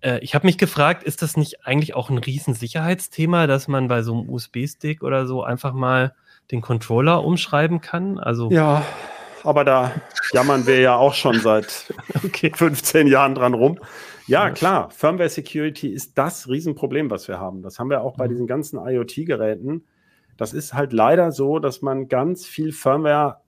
[0.00, 4.02] Äh, ich habe mich gefragt, ist das nicht eigentlich auch ein Riesensicherheitsthema, dass man bei
[4.02, 6.14] so einem USB-Stick oder so einfach mal
[6.50, 8.18] den Controller umschreiben kann?
[8.18, 8.84] Also ja,
[9.44, 9.92] aber da
[10.32, 11.92] jammern wir ja auch schon seit
[12.24, 12.50] okay.
[12.54, 13.78] 15 Jahren dran rum.
[14.26, 17.62] Ja, klar, Firmware Security ist das Riesenproblem, was wir haben.
[17.62, 18.30] Das haben wir auch bei mhm.
[18.30, 19.84] diesen ganzen IoT-Geräten.
[20.36, 23.42] Das ist halt leider so, dass man ganz viel Firmware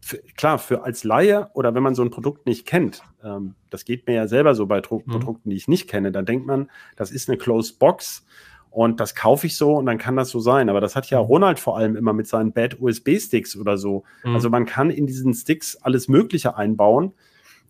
[0.00, 3.84] für, klar, für als Laie oder wenn man so ein Produkt nicht kennt, ähm, das
[3.84, 5.10] geht mir ja selber so bei Dro mhm.
[5.10, 8.24] Produkten, die ich nicht kenne, dann denkt man, das ist eine Closed Box
[8.70, 10.68] und das kaufe ich so und dann kann das so sein.
[10.68, 11.26] Aber das hat ja mhm.
[11.26, 14.04] Ronald vor allem immer mit seinen Bad USB-Sticks oder so.
[14.24, 14.34] Mhm.
[14.34, 17.12] Also man kann in diesen Sticks alles Mögliche einbauen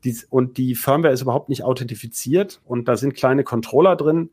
[0.05, 4.31] dies, und die Firmware ist überhaupt nicht authentifiziert und da sind kleine Controller drin.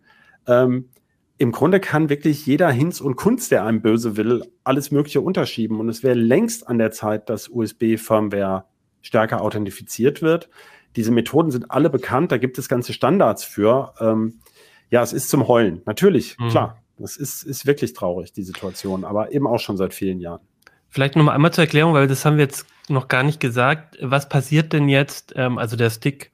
[0.47, 0.89] Ähm,
[1.38, 5.79] im Grunde kann wirklich jeder Hinz und Kunst, der einem böse will, alles Mögliche unterschieben.
[5.79, 8.65] Und es wäre längst an der Zeit, dass USB-Firmware
[9.01, 10.49] stärker authentifiziert wird.
[10.95, 13.93] Diese Methoden sind alle bekannt, da gibt es ganze Standards für.
[13.99, 14.39] Ähm,
[14.89, 15.81] ja, es ist zum Heulen.
[15.85, 16.49] Natürlich, mhm.
[16.49, 16.83] klar.
[16.97, 20.41] Das ist, ist wirklich traurig, die Situation, aber eben auch schon seit vielen Jahren.
[20.89, 23.97] Vielleicht noch mal einmal zur Erklärung, weil das haben wir jetzt noch gar nicht gesagt.
[24.01, 25.33] Was passiert denn jetzt?
[25.35, 26.31] Ähm, also der Stick,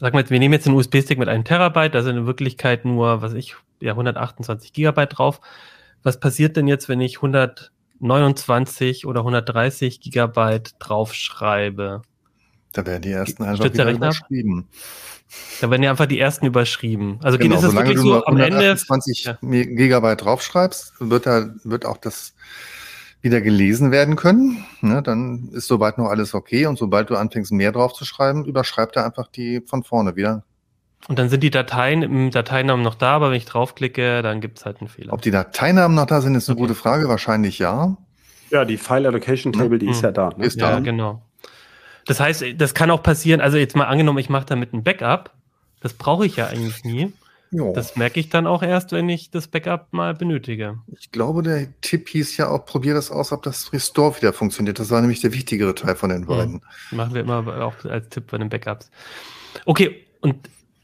[0.00, 2.86] sagen wir jetzt, wir nehmen jetzt einen USB-Stick mit einem Terabyte, da sind in Wirklichkeit
[2.86, 5.40] nur, was ich, ja 128 Gigabyte drauf.
[6.02, 12.02] Was passiert denn jetzt, wenn ich 129 oder 130 Gigabyte draufschreibe?
[12.72, 14.68] Da werden die ersten einfach wieder überschrieben.
[15.60, 17.18] Da werden ja einfach die ersten überschrieben.
[17.22, 19.38] Also genau, geht es wirklich so am Ende 20 ja.
[19.40, 22.34] Gigabyte draufschreibst, wird da wird auch das
[23.22, 24.64] wieder gelesen werden können.
[24.82, 26.66] Ne, dann ist soweit noch alles okay.
[26.66, 30.44] Und sobald du anfängst, mehr draufzuschreiben, überschreibt er einfach die von vorne wieder.
[31.08, 34.58] Und dann sind die Dateien im Dateinamen noch da, aber wenn ich draufklicke, dann gibt
[34.58, 35.12] es halt einen Fehler.
[35.12, 36.66] Ob die Dateinamen noch da sind, ist eine okay.
[36.66, 37.08] gute Frage.
[37.08, 37.96] Wahrscheinlich ja.
[38.50, 39.92] Ja, die File Allocation Table, die mhm.
[39.92, 40.30] ist ja da.
[40.36, 40.46] Ne?
[40.46, 40.70] Ist da.
[40.70, 41.22] Ja, genau.
[42.06, 45.30] Das heißt, das kann auch passieren, also jetzt mal angenommen, ich mache damit ein Backup.
[45.80, 47.12] Das brauche ich ja eigentlich nie.
[47.50, 47.72] Jo.
[47.72, 50.78] Das merke ich dann auch erst, wenn ich das Backup mal benötige.
[50.98, 54.78] Ich glaube, der Tipp hieß ja auch, probier das aus, ob das Restore wieder funktioniert.
[54.78, 56.62] Das war nämlich der wichtigere Teil von den beiden.
[56.90, 56.96] Mhm.
[56.96, 58.90] Machen wir immer auch als Tipp bei den Backups.
[59.66, 60.36] Okay, und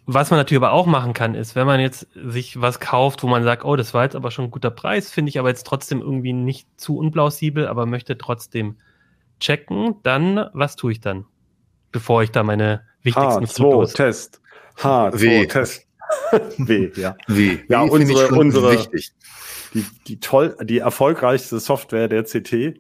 [0.07, 3.29] was man natürlich aber auch machen kann, ist, wenn man jetzt sich was kauft, wo
[3.29, 5.67] man sagt, oh, das war jetzt aber schon ein guter Preis, finde ich aber jetzt
[5.67, 8.77] trotzdem irgendwie nicht zu unplausibel, aber möchte trotzdem
[9.39, 11.27] checken, dann, was tue ich dann?
[11.93, 13.93] Bevor ich da meine wichtigsten H2 Fotos...
[13.95, 14.41] Test.
[14.79, 15.87] H2-Test.
[16.59, 17.17] W, ja.
[17.29, 17.59] W.
[17.69, 19.13] Ja, w unsere, unsere, wichtig.
[19.75, 22.75] Die, die toll, die erfolgreichste Software der CT, äh,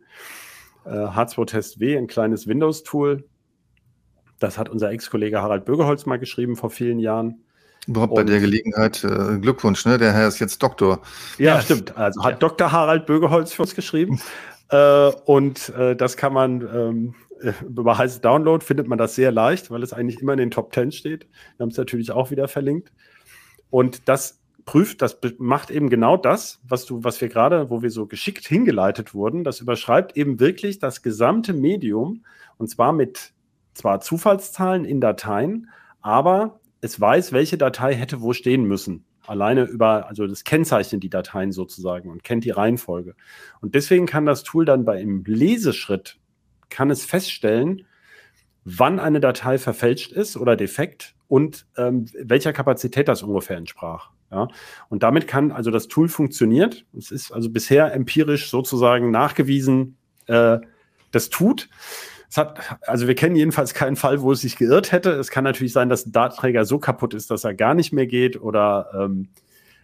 [0.85, 3.25] H2-Test W, ein kleines Windows-Tool,
[4.41, 7.43] das hat unser Ex-Kollege Harald Bögeholz mal geschrieben vor vielen Jahren.
[7.87, 9.97] Überhaupt bei der Gelegenheit äh, Glückwunsch, ne?
[9.97, 11.01] Der Herr ist jetzt Doktor.
[11.39, 11.97] Ja, ja stimmt.
[11.97, 12.39] Also hat ja.
[12.39, 12.73] Dr.
[12.73, 14.21] Harald Bögeholz für uns geschrieben.
[14.71, 17.15] äh, und äh, das kann man ähm,
[17.67, 20.75] über heiße Download findet man das sehr leicht, weil es eigentlich immer in den Top
[20.75, 21.27] 10 steht.
[21.57, 22.93] Wir haben es natürlich auch wieder verlinkt.
[23.71, 27.91] Und das prüft, das macht eben genau das, was du, was wir gerade, wo wir
[27.91, 29.43] so geschickt hingeleitet wurden.
[29.43, 32.25] Das überschreibt eben wirklich das gesamte Medium
[32.59, 33.33] und zwar mit
[33.81, 35.71] zwar Zufallszahlen in Dateien,
[36.03, 39.05] aber es weiß, welche Datei hätte wo stehen müssen.
[39.27, 43.15] Alleine über, also das kennzeichnet die Dateien sozusagen und kennt die Reihenfolge.
[43.61, 46.19] Und deswegen kann das Tool dann bei einem Leseschritt,
[46.69, 47.87] kann es feststellen,
[48.65, 54.11] wann eine Datei verfälscht ist oder defekt und ähm, welcher Kapazität das ungefähr entsprach.
[54.31, 54.49] Ja,
[54.89, 56.85] und damit kann also das Tool funktioniert.
[56.97, 60.59] Es ist also bisher empirisch sozusagen nachgewiesen, äh,
[61.11, 61.69] das tut.
[62.37, 65.11] Hat, also wir kennen jedenfalls keinen Fall, wo es sich geirrt hätte.
[65.11, 68.07] Es kann natürlich sein, dass ein Datenträger so kaputt ist, dass er gar nicht mehr
[68.07, 69.29] geht oder, ähm,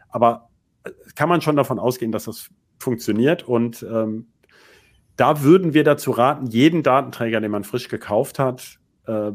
[0.09, 0.49] aber
[0.85, 4.29] äh, kann man schon davon ausgehen, dass das funktioniert und ähm,
[5.17, 9.33] da würden wir dazu raten, jeden Datenträger, den man frisch gekauft hat, äh,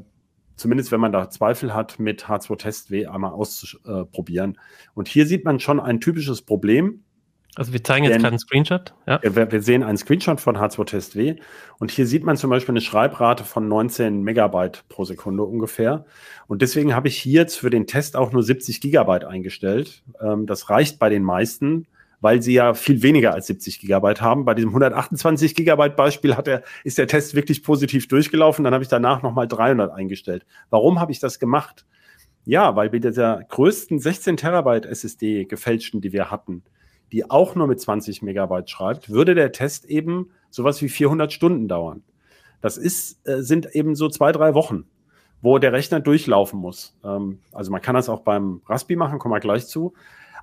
[0.55, 4.59] zumindest wenn man da Zweifel hat, mit H2 Test W einmal auszuprobieren.
[4.93, 7.03] Und hier sieht man schon ein typisches Problem.
[7.55, 8.93] Also wir zeigen jetzt gerade einen Screenshot.
[9.05, 9.19] Ja.
[9.21, 11.35] Wir, wir, sehen einen Screenshot von H2 Test W
[11.79, 16.05] und hier sieht man zum Beispiel eine Schreibrate von 19 Megabyte pro Sekunde ungefähr.
[16.47, 20.03] Und deswegen habe ich hier jetzt für den Test auch nur 70 Gigabyte eingestellt.
[20.21, 21.87] Ähm, das reicht bei den meisten
[22.21, 24.45] weil sie ja viel weniger als 70 Gigabyte haben.
[24.45, 28.63] Bei diesem 128 Gigabyte Beispiel hat er, ist der Test wirklich positiv durchgelaufen.
[28.63, 30.45] Dann habe ich danach nochmal 300 eingestellt.
[30.69, 31.85] Warum habe ich das gemacht?
[32.45, 36.63] Ja, weil bei dieser größten 16 Terabyte SSD gefälschten, die wir hatten,
[37.11, 41.67] die auch nur mit 20 Megabyte schreibt, würde der Test eben sowas wie 400 Stunden
[41.67, 42.03] dauern.
[42.61, 44.85] Das ist, äh, sind eben so zwei, drei Wochen,
[45.41, 46.95] wo der Rechner durchlaufen muss.
[47.03, 49.93] Ähm, also man kann das auch beim Raspi machen, kommen wir gleich zu.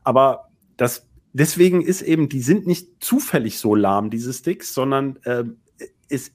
[0.03, 5.45] Aber das deswegen ist eben, die sind nicht zufällig so lahm, diese Sticks, sondern äh,
[6.09, 6.35] ist,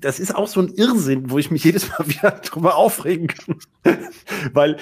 [0.00, 3.58] das ist auch so ein Irrsinn, wo ich mich jedes Mal wieder drüber aufregen kann.
[4.52, 4.76] Weil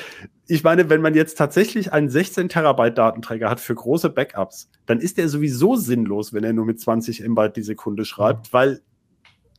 [0.52, 5.00] ich meine, wenn man jetzt tatsächlich einen 16 Terabyte Datenträger hat für große Backups, dann
[5.00, 8.52] ist der sowieso sinnlos, wenn er nur mit 20 MB die Sekunde schreibt, mhm.
[8.52, 8.80] weil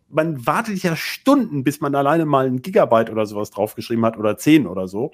[0.10, 4.38] man wartet ja Stunden, bis man alleine mal ein Gigabyte oder sowas draufgeschrieben hat oder
[4.38, 5.14] 10 oder so.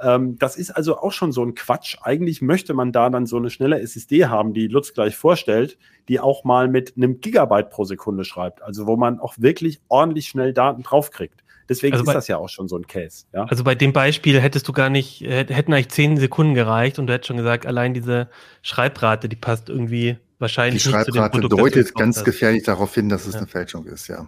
[0.00, 1.98] Ähm, das ist also auch schon so ein Quatsch.
[2.02, 6.18] Eigentlich möchte man da dann so eine schnelle SSD haben, die Lutz gleich vorstellt, die
[6.18, 8.60] auch mal mit einem Gigabyte pro Sekunde schreibt.
[8.60, 11.44] Also wo man auch wirklich ordentlich schnell Daten draufkriegt.
[11.68, 13.24] Deswegen also bei, ist das ja auch schon so ein Case.
[13.32, 13.44] Ja?
[13.44, 17.12] Also bei dem Beispiel hättest du gar nicht, hätten eigentlich zehn Sekunden gereicht und du
[17.12, 18.28] hättest schon gesagt, allein diese
[18.62, 21.44] Schreibrate, die passt irgendwie wahrscheinlich die nicht zu dem Produkt.
[21.44, 23.40] Die Schreibrate deutet ganz gefährlich darauf hin, dass es ja.
[23.40, 24.26] eine Fälschung ist, ja.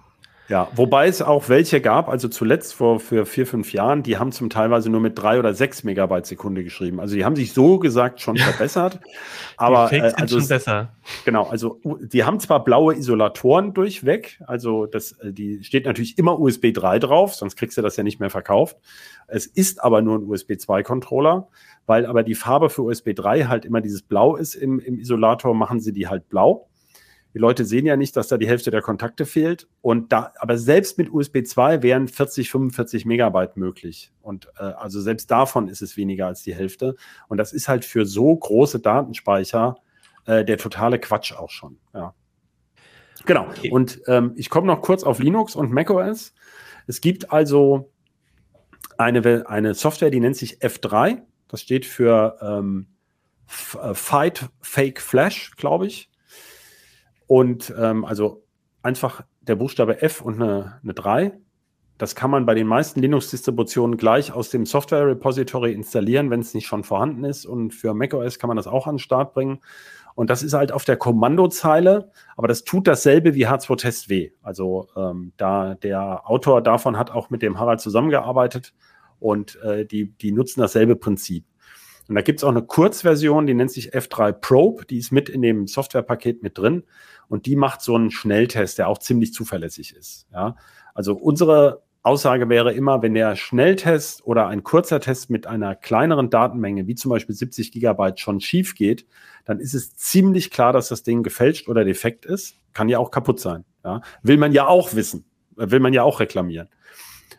[0.49, 4.31] Ja, wobei es auch welche gab, also zuletzt vor für vier, fünf Jahren, die haben
[4.31, 7.01] zum teilweise nur mit drei oder sechs Megabyte Sekunde geschrieben.
[7.01, 9.01] Also die haben sich so gesagt schon verbessert.
[9.57, 10.93] aber die Fakes äh, also, sind schon besser.
[11.25, 16.39] Genau, also die haben zwar blaue Isolatoren durchweg, also das, äh, die steht natürlich immer
[16.39, 18.77] USB 3 drauf, sonst kriegst du das ja nicht mehr verkauft.
[19.27, 21.49] Es ist aber nur ein USB 2 Controller,
[21.87, 25.55] weil aber die Farbe für USB 3 halt immer dieses Blau ist im, im Isolator,
[25.55, 26.69] machen sie die halt blau.
[27.35, 29.69] Die Leute sehen ja nicht, dass da die Hälfte der Kontakte fehlt.
[29.83, 34.13] Und da, aber selbst mit USB 2 wären 40, 45 Megabyte möglich.
[34.23, 36.95] Und äh, also selbst davon ist es weniger als die Hälfte.
[37.29, 39.77] Und das ist halt für so große Datenspeicher
[40.27, 41.79] äh, der totale Quatsch auch schon.
[41.93, 42.15] Ja.
[43.27, 43.49] Genau.
[43.49, 43.71] Okay.
[43.71, 46.35] Und ähm, ich komme noch kurz auf Linux und macOS.
[46.87, 47.91] Es gibt also
[48.97, 51.23] eine, eine Software, die nennt sich F3.
[51.49, 52.87] Das steht für ähm,
[53.83, 56.11] äh, Fight Fake Flash, glaube ich.
[57.27, 58.45] Und ähm, also
[58.83, 61.33] einfach der Buchstabe F und eine, eine 3.
[61.97, 66.67] Das kann man bei den meisten Linux-Distributionen gleich aus dem Software-Repository installieren, wenn es nicht
[66.67, 67.47] schon vorhanden ist.
[67.47, 69.61] Und für macOS kann man das auch an den Start bringen.
[70.15, 74.31] Und das ist halt auf der Kommandozeile, aber das tut dasselbe wie H2Test W.
[74.43, 78.75] Also ähm, da der Autor davon hat auch mit dem Harald zusammengearbeitet
[79.19, 81.45] und äh, die, die nutzen dasselbe Prinzip.
[82.09, 85.29] Und da gibt es auch eine Kurzversion, die nennt sich F3 Probe, die ist mit
[85.29, 86.85] in dem Softwarepaket mit drin
[87.29, 90.27] und die macht so einen Schnelltest, der auch ziemlich zuverlässig ist.
[90.33, 90.57] Ja?
[90.95, 96.29] Also unsere Aussage wäre immer, wenn der Schnelltest oder ein kurzer Test mit einer kleineren
[96.29, 99.07] Datenmenge, wie zum Beispiel 70 Gigabyte, schon schief geht,
[99.47, 102.57] dann ist es ziemlich klar, dass das Ding gefälscht oder defekt ist.
[102.75, 103.65] Kann ja auch kaputt sein.
[103.85, 104.03] Ja?
[104.23, 105.25] Will man ja auch wissen,
[105.57, 106.69] will man ja auch reklamieren.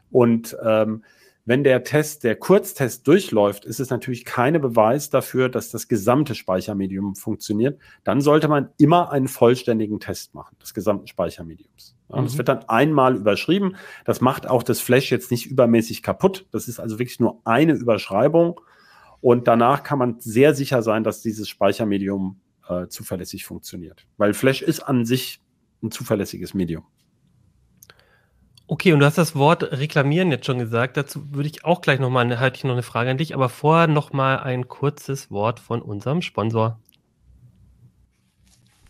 [0.10, 1.04] Und ähm,
[1.46, 6.34] wenn der Test, der Kurztest durchläuft, ist es natürlich keine Beweis dafür, dass das gesamte
[6.34, 7.80] Speichermedium funktioniert.
[8.04, 11.96] Dann sollte man immer einen vollständigen Test machen, des gesamten Speichermediums.
[12.10, 12.26] Ja, mhm.
[12.26, 13.76] Das wird dann einmal überschrieben.
[14.06, 16.48] Das macht auch das Flash jetzt nicht übermäßig kaputt.
[16.52, 18.60] Das ist also wirklich nur eine Überschreibung.
[19.22, 24.08] Und danach kann man sehr sicher sein, dass dieses Speichermedium äh, zuverlässig funktioniert.
[24.18, 25.42] Weil Flash ist an sich
[25.84, 26.86] ein zuverlässiges Medium.
[28.68, 30.98] Okay, und du hast das Wort reklamieren jetzt schon gesagt.
[30.98, 33.88] Dazu würde ich auch gleich nochmal, halte ich noch eine Frage an dich, aber vorher
[33.88, 36.80] nochmal ein kurzes Wort von unserem Sponsor.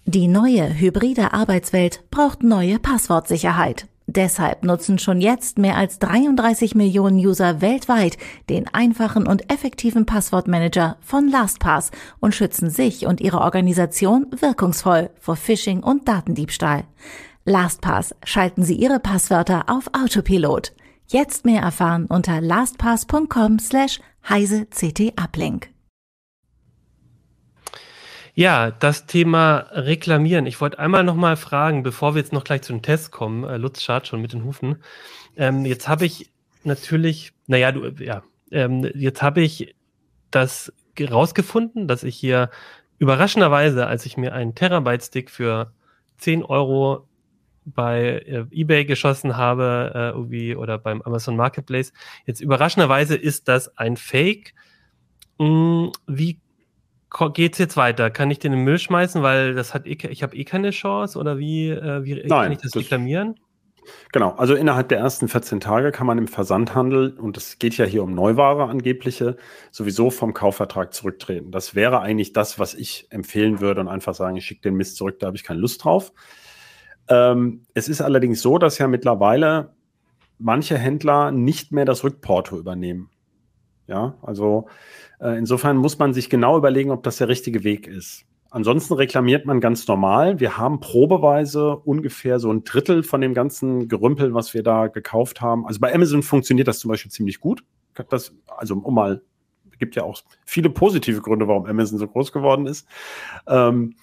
[0.06, 3.88] Die neue hybride Arbeitswelt braucht neue Passwortsicherheit.
[4.08, 8.18] Deshalb nutzen schon jetzt mehr als 33 Millionen User weltweit
[8.50, 15.36] den einfachen und effektiven Passwortmanager von LastPass und schützen sich und ihre Organisation wirkungsvoll vor
[15.36, 16.84] Phishing und Datendiebstahl.
[17.46, 20.74] LastPass schalten Sie Ihre Passwörter auf Autopilot.
[21.08, 25.70] Jetzt mehr erfahren unter lastpass.com slash heise ct uplink.
[28.34, 30.48] Ja, das Thema Reklamieren.
[30.48, 33.44] Ich wollte einmal noch mal fragen, bevor wir jetzt noch gleich zu den Tests kommen.
[33.44, 34.84] Äh, Lutz schart schon mit den Hufen.
[35.38, 36.32] Ähm, jetzt habe ich
[36.64, 39.76] natürlich, naja, du, ja, ähm, jetzt habe ich
[40.32, 42.50] das rausgefunden, dass ich hier
[42.98, 45.72] überraschenderweise, als ich mir einen Terabyte-Stick für
[46.18, 47.08] 10 Euro
[47.66, 51.94] bei äh, eBay geschossen habe äh, irgendwie oder beim Amazon Marketplace.
[52.26, 54.54] Jetzt überraschenderweise ist das ein Fake.
[55.40, 56.40] Hm, wie
[57.34, 58.10] geht's jetzt weiter?
[58.10, 60.72] Kann ich den in den Müll schmeißen, weil das hat eh, ich habe eh keine
[60.72, 63.36] Chance oder wie, äh, wie Nein, kann ich das, das reklamieren?
[64.12, 67.86] Genau, also innerhalb der ersten 14 Tage kann man im Versandhandel, und es geht ja
[67.86, 69.38] hier um Neuware angebliche,
[69.72, 71.52] sowieso vom Kaufvertrag zurücktreten.
[71.52, 74.98] Das wäre eigentlich das, was ich empfehlen würde und einfach sagen, ich schicke den Mist
[74.98, 76.14] zurück, da habe ich keine Lust drauf.
[77.08, 79.74] Ähm, es ist allerdings so, dass ja mittlerweile
[80.38, 83.10] manche Händler nicht mehr das Rückporto übernehmen.
[83.88, 84.68] Ja, also
[85.20, 88.26] äh, insofern muss man sich genau überlegen, ob das der richtige Weg ist.
[88.50, 90.40] Ansonsten reklamiert man ganz normal.
[90.40, 95.42] Wir haben probeweise ungefähr so ein Drittel von dem ganzen Gerümpel, was wir da gekauft
[95.42, 95.68] haben.
[95.68, 97.64] Also bei Amazon funktioniert das zum Beispiel ziemlich gut.
[98.10, 99.22] Das, also um mal,
[99.78, 102.88] gibt ja auch viele positive Gründe, warum Amazon so groß geworden ist.
[103.46, 103.96] Ähm,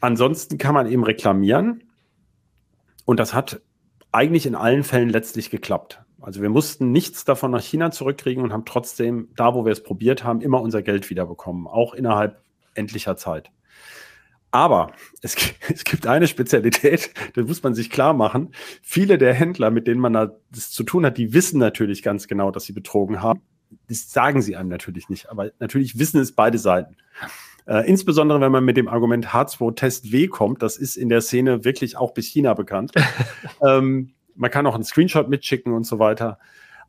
[0.00, 1.82] ansonsten kann man eben reklamieren.
[3.04, 3.60] Und das hat
[4.12, 6.02] eigentlich in allen Fällen letztlich geklappt.
[6.20, 9.82] Also wir mussten nichts davon nach China zurückkriegen und haben trotzdem, da wo wir es
[9.82, 12.40] probiert haben, immer unser Geld wiederbekommen, auch innerhalb
[12.74, 13.50] endlicher Zeit.
[14.52, 14.92] Aber
[15.22, 15.34] es,
[15.68, 18.54] es, gibt eine Spezialität, das muss man sich klar machen.
[18.82, 22.52] Viele der Händler, mit denen man das zu tun hat, die wissen natürlich ganz genau,
[22.52, 23.42] dass sie betrogen haben.
[23.88, 26.96] Das sagen sie einem natürlich nicht, aber natürlich wissen es beide Seiten.
[27.66, 31.64] Äh, insbesondere wenn man mit dem Argument H2-Test W kommt, das ist in der Szene
[31.64, 32.92] wirklich auch bis China bekannt.
[33.66, 36.38] ähm, man kann auch einen Screenshot mitschicken und so weiter.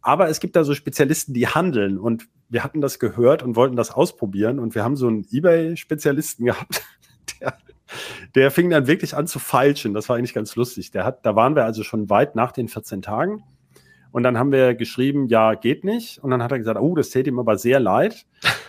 [0.01, 3.75] Aber es gibt da so Spezialisten, die handeln und wir hatten das gehört und wollten
[3.75, 6.83] das ausprobieren und wir haben so einen eBay-Spezialisten gehabt,
[7.39, 7.57] der,
[8.35, 9.93] der fing dann wirklich an zu feilschen.
[9.93, 10.91] Das war eigentlich ganz lustig.
[10.91, 13.43] Der hat, da waren wir also schon weit nach den 14 Tagen.
[14.13, 16.23] Und dann haben wir geschrieben, ja, geht nicht.
[16.23, 18.27] Und dann hat er gesagt, oh, das täte ihm aber sehr leid.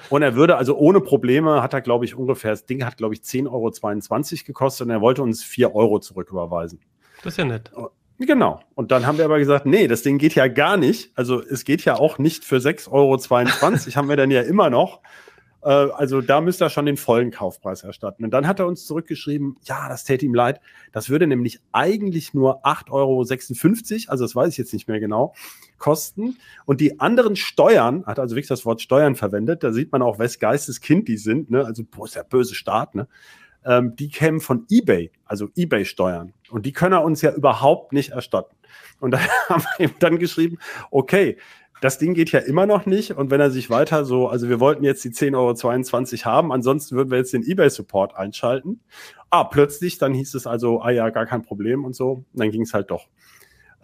[0.09, 3.13] Und er würde also ohne Probleme, hat er, glaube ich, ungefähr, das Ding hat, glaube
[3.13, 6.81] ich, 10,22 Euro gekostet und er wollte uns 4 Euro zurücküberweisen.
[7.23, 7.71] Das ist ja nett.
[8.19, 8.61] Genau.
[8.75, 11.13] Und dann haben wir aber gesagt, nee, das Ding geht ja gar nicht.
[11.15, 13.19] Also es geht ja auch nicht für 6,22 Euro,
[13.97, 15.01] haben wir dann ja immer noch.
[15.65, 18.25] Äh, also da müsste er schon den vollen Kaufpreis erstatten.
[18.25, 20.61] Und dann hat er uns zurückgeschrieben, ja, das täte ihm leid.
[20.93, 23.21] Das würde nämlich eigentlich nur 8,56 Euro,
[24.11, 25.35] also das weiß ich jetzt nicht mehr genau,
[25.79, 26.37] kosten.
[26.67, 30.19] Und die anderen Steuern, hat also wirklich das Wort Steuern verwendet, da sieht man auch,
[30.19, 31.65] wes Geistes Kind die sind, ne?
[31.65, 33.09] also boah, ist der böse Staat, ne?
[33.65, 36.35] ähm, die kämen von eBay, also eBay-Steuern.
[36.51, 38.55] Und die können er uns ja überhaupt nicht erstatten.
[39.01, 40.59] Und da haben wir ihm dann geschrieben,
[40.91, 41.39] okay,
[41.85, 43.11] das Ding geht ja immer noch nicht.
[43.11, 45.35] Und wenn er sich weiter so, also wir wollten jetzt die 10,22
[46.15, 48.81] Euro haben, ansonsten würden wir jetzt den eBay-Support einschalten.
[49.29, 52.25] Ah, plötzlich, dann hieß es also, ah ja, gar kein Problem und so.
[52.33, 53.09] Und dann ging es halt doch.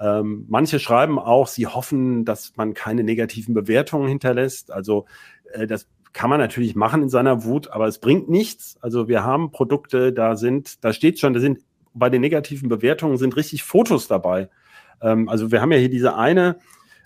[0.01, 4.73] Ähm, manche schreiben auch, sie hoffen, dass man keine negativen Bewertungen hinterlässt.
[4.73, 5.05] Also
[5.53, 8.79] äh, das kann man natürlich machen in seiner Wut, aber es bringt nichts.
[8.81, 11.59] Also wir haben Produkte, da sind, da steht schon, da sind
[11.93, 14.49] bei den negativen Bewertungen sind richtig Fotos dabei.
[15.03, 16.57] Ähm, also wir haben ja hier diese eine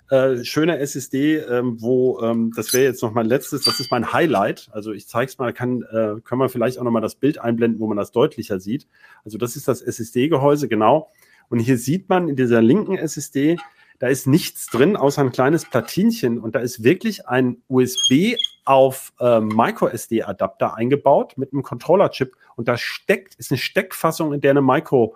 [0.09, 4.13] äh, schöne SSD, ähm, wo ähm, das wäre jetzt noch mein letztes, das ist mein
[4.13, 4.69] Highlight.
[4.71, 7.39] Also ich zeige es mal, kann, äh, können wir vielleicht auch noch mal das Bild
[7.39, 8.87] einblenden, wo man das deutlicher sieht.
[9.23, 11.11] Also das ist das SSD-Gehäuse, genau.
[11.49, 13.57] Und hier sieht man in dieser linken SSD,
[13.99, 16.39] da ist nichts drin, außer ein kleines Platinchen.
[16.39, 18.35] Und da ist wirklich ein USB
[18.65, 22.35] auf äh, MicroSD-Adapter eingebaut mit einem Controller-Chip.
[22.55, 25.15] Und da steckt, ist eine Steckfassung, in der eine Micro,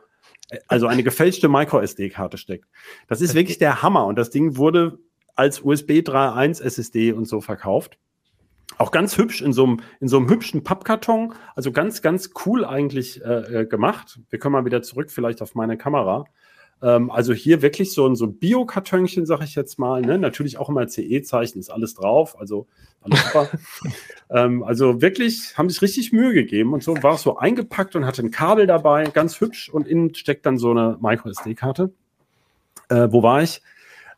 [0.68, 2.66] also eine gefälschte MicroSD-Karte steckt.
[3.08, 4.06] Das ist wirklich der Hammer.
[4.06, 5.00] Und das Ding wurde
[5.36, 7.98] als USB 3.1 SSD und so verkauft.
[8.78, 11.34] Auch ganz hübsch in so einem, in so einem hübschen Pappkarton.
[11.56, 14.20] Also ganz, ganz cool eigentlich äh, äh gemacht.
[14.30, 16.26] Wir können mal wieder zurück vielleicht auf meine Kamera.
[16.82, 20.02] Ähm, also hier wirklich so ein so Bio-Kartönchen, sag ich jetzt mal.
[20.02, 20.18] Ne?
[20.18, 22.40] Natürlich auch immer CE-Zeichen, ist alles drauf.
[22.40, 22.68] Also
[23.02, 23.50] alles super.
[24.30, 28.06] ähm, also wirklich haben sich richtig Mühe gegeben und so war es so eingepackt und
[28.06, 31.92] hatte ein Kabel dabei, ganz hübsch und innen steckt dann so eine Micro-SD-Karte.
[32.90, 33.62] Äh, wo war ich?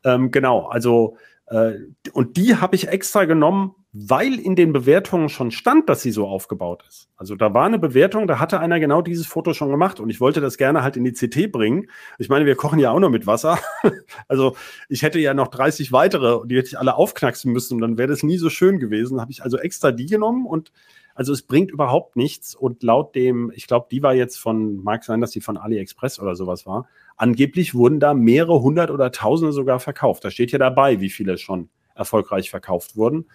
[0.03, 1.73] Ähm, genau, also äh,
[2.13, 6.25] und die habe ich extra genommen, weil in den Bewertungen schon stand, dass sie so
[6.25, 7.09] aufgebaut ist.
[7.17, 10.21] Also da war eine Bewertung, da hatte einer genau dieses Foto schon gemacht und ich
[10.21, 11.87] wollte das gerne halt in die CT bringen.
[12.17, 13.59] Ich meine, wir kochen ja auch noch mit Wasser.
[14.29, 14.55] also
[14.87, 17.97] ich hätte ja noch 30 weitere und die hätte ich alle aufknacksen müssen und dann
[17.97, 19.19] wäre das nie so schön gewesen.
[19.19, 20.71] Habe ich also extra die genommen und
[21.13, 25.03] also es bringt überhaupt nichts und laut dem, ich glaube, die war jetzt von, mag
[25.03, 26.87] sein, dass die von AliExpress oder sowas war,
[27.17, 30.23] angeblich wurden da mehrere hundert oder tausende sogar verkauft.
[30.23, 31.69] Da steht ja dabei, wie viele schon
[32.01, 33.25] erfolgreich verkauft wurden.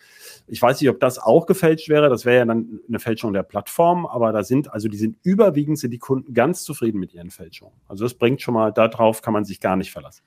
[0.46, 2.08] Ich weiß nicht, ob das auch gefälscht wäre.
[2.08, 5.78] Das wäre ja dann eine Fälschung der Plattform, aber da sind, also die sind überwiegend
[5.78, 7.74] sind die Kunden ganz zufrieden mit ihren Fälschungen.
[7.88, 10.22] Also das bringt schon mal, darauf kann man sich gar nicht verlassen.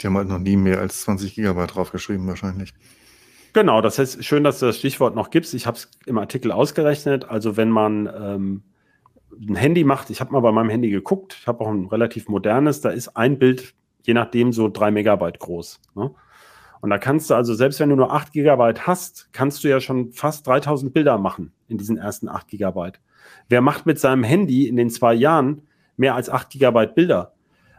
[0.00, 2.74] Die haben halt noch nie mehr als 20 Gigabyte draufgeschrieben, wahrscheinlich.
[3.52, 5.54] Genau, das heißt, schön, dass du das Stichwort noch gibst.
[5.54, 7.24] Ich habe es im Artikel ausgerechnet.
[7.24, 8.62] Also wenn man ähm,
[9.40, 12.28] ein Handy macht, ich habe mal bei meinem Handy geguckt, ich habe auch ein relativ
[12.28, 15.80] modernes, da ist ein Bild, je nachdem, so drei Megabyte groß.
[15.94, 16.10] Ne?
[16.80, 19.80] Und da kannst du also, selbst wenn du nur 8 Gigabyte hast, kannst du ja
[19.80, 23.00] schon fast 3000 Bilder machen in diesen ersten 8 Gigabyte.
[23.48, 25.62] Wer macht mit seinem Handy in den zwei Jahren
[25.96, 27.32] mehr als 8 Gigabyte Bilder?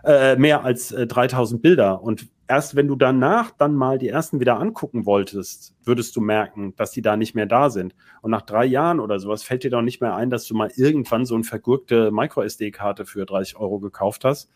[0.04, 2.02] Äh, mehr als äh, 3000 Bilder.
[2.02, 6.74] Und erst wenn du danach dann mal die ersten wieder angucken wolltest, würdest du merken,
[6.78, 7.94] dass die da nicht mehr da sind.
[8.22, 10.72] Und nach drei Jahren oder sowas fällt dir doch nicht mehr ein, dass du mal
[10.76, 14.50] irgendwann so eine vergurkte Micro-SD-Karte für 30 Euro gekauft hast.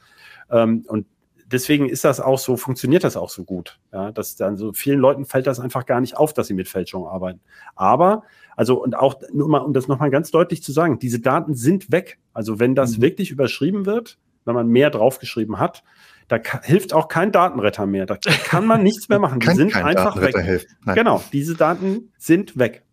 [0.49, 1.05] Ähm, und
[1.51, 3.79] deswegen ist das auch so, funktioniert das auch so gut.
[3.91, 6.67] Ja, dass dann so vielen Leuten fällt das einfach gar nicht auf, dass sie mit
[6.67, 7.41] Fälschung arbeiten.
[7.75, 8.23] Aber,
[8.55, 11.91] also, und auch nur mal, um das nochmal ganz deutlich zu sagen, diese Daten sind
[11.91, 12.19] weg.
[12.33, 13.01] Also, wenn das mhm.
[13.03, 15.83] wirklich überschrieben wird, wenn man mehr draufgeschrieben hat,
[16.27, 18.05] da hilft auch kein Datenretter mehr.
[18.05, 19.39] Da kann man nichts mehr machen.
[19.39, 20.65] Die sind einfach weg.
[20.85, 22.83] Genau, diese Daten sind weg.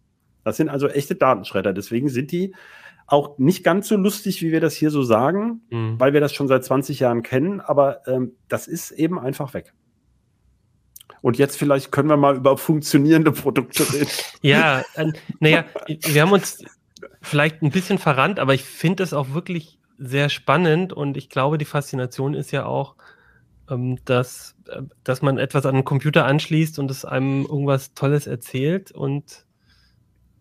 [0.45, 1.73] Das sind also echte Datenschredder.
[1.73, 2.55] Deswegen sind die
[3.09, 5.99] auch nicht ganz so lustig, wie wir das hier so sagen, mhm.
[5.99, 9.73] weil wir das schon seit 20 Jahren kennen, aber ähm, das ist eben einfach weg.
[11.23, 14.11] Und jetzt vielleicht können wir mal über funktionierende Produkte reden.
[14.43, 16.63] Ja, äh, naja, wir haben uns
[17.23, 21.57] vielleicht ein bisschen verrannt, aber ich finde es auch wirklich sehr spannend und ich glaube,
[21.57, 22.95] die Faszination ist ja auch,
[23.71, 28.27] ähm, dass, äh, dass man etwas an den Computer anschließt und es einem irgendwas Tolles
[28.27, 29.47] erzählt und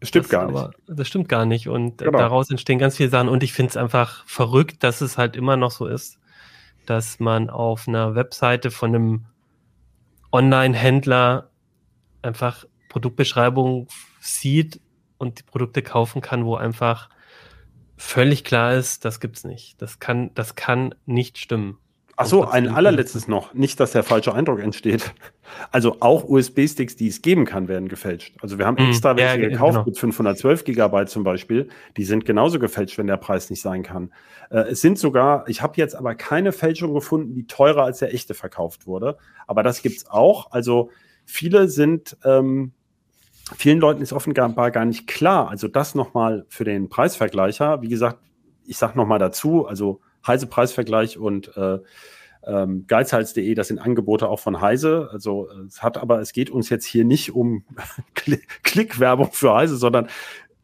[0.03, 0.75] Stimmt das gar nicht.
[0.87, 1.67] das stimmt gar nicht.
[1.67, 2.17] Und genau.
[2.17, 3.29] daraus entstehen ganz viele Sachen.
[3.29, 6.19] Und ich finde es einfach verrückt, dass es halt immer noch so ist,
[6.85, 9.25] dass man auf einer Webseite von einem
[10.31, 11.49] Online-Händler
[12.21, 13.87] einfach Produktbeschreibungen
[14.19, 14.79] sieht
[15.17, 17.09] und die Produkte kaufen kann, wo einfach
[17.97, 19.81] völlig klar ist, das gibt's nicht.
[19.81, 21.79] Das kann, das kann nicht stimmen.
[22.19, 23.53] Ach so, ein allerletztes noch.
[23.53, 25.13] Nicht, dass der falsche Eindruck entsteht.
[25.71, 28.35] Also auch USB-Sticks, die es geben kann, werden gefälscht.
[28.41, 28.89] Also wir haben mhm.
[28.89, 29.85] extra welche ja, gekauft genau.
[29.85, 31.69] mit 512 Gigabyte zum Beispiel.
[31.95, 34.11] Die sind genauso gefälscht, wenn der Preis nicht sein kann.
[34.49, 38.13] Äh, es sind sogar, ich habe jetzt aber keine Fälschung gefunden, die teurer als der
[38.13, 39.17] echte verkauft wurde.
[39.45, 40.51] Aber das gibt's auch.
[40.51, 40.89] Also
[41.23, 42.73] viele sind, ähm,
[43.55, 45.49] vielen Leuten ist offenbar gar nicht klar.
[45.49, 47.83] Also das nochmal für den Preisvergleicher.
[47.83, 48.17] Wie gesagt,
[48.65, 51.79] ich sage nochmal dazu, also Heise Preisvergleich und äh,
[52.45, 55.09] ähm, Geizhals.de, das sind Angebote auch von Heise.
[55.11, 57.63] Also es hat aber, es geht uns jetzt hier nicht um
[58.63, 60.07] Klickwerbung für Heise, sondern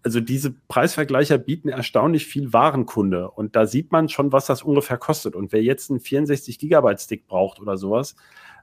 [0.03, 4.97] also diese Preisvergleicher bieten erstaunlich viel Warenkunde und da sieht man schon, was das ungefähr
[4.97, 5.36] kostet.
[5.36, 8.16] Und wer jetzt einen 64 Gigabyte Stick braucht oder sowas,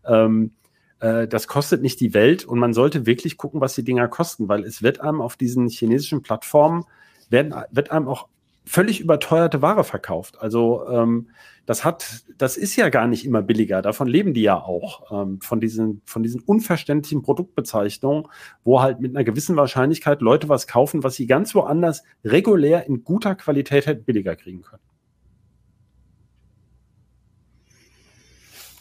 [0.04, 0.52] ähm,
[1.00, 4.48] äh, das kostet nicht die Welt und man sollte wirklich gucken, was die Dinger kosten,
[4.48, 6.84] weil es wird einem auf diesen chinesischen Plattformen
[7.30, 8.28] werden, wird einem auch
[8.64, 10.40] völlig überteuerte Ware verkauft.
[10.40, 11.28] Also ähm,
[11.66, 13.82] das hat, das ist ja gar nicht immer billiger.
[13.82, 18.26] Davon leben die ja auch ähm, von diesen, von diesen unverständlichen Produktbezeichnungen,
[18.64, 23.04] wo halt mit einer gewissen Wahrscheinlichkeit Leute was kaufen, was sie ganz woanders regulär in
[23.04, 24.82] guter Qualität hätten billiger kriegen können.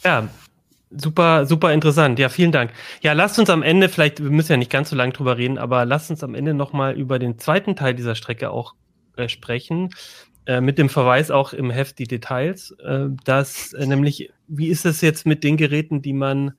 [0.02, 0.28] Ja,
[0.92, 2.18] Super, super interessant.
[2.18, 2.72] Ja, vielen Dank.
[3.00, 5.56] Ja, lasst uns am Ende, vielleicht, wir müssen ja nicht ganz so lange drüber reden,
[5.56, 8.74] aber lasst uns am Ende nochmal über den zweiten Teil dieser Strecke auch
[9.20, 9.90] äh, sprechen,
[10.46, 15.00] äh, mit dem Verweis auch im Heft die Details, äh, dass nämlich, wie ist es
[15.00, 16.52] jetzt mit den Geräten, die man,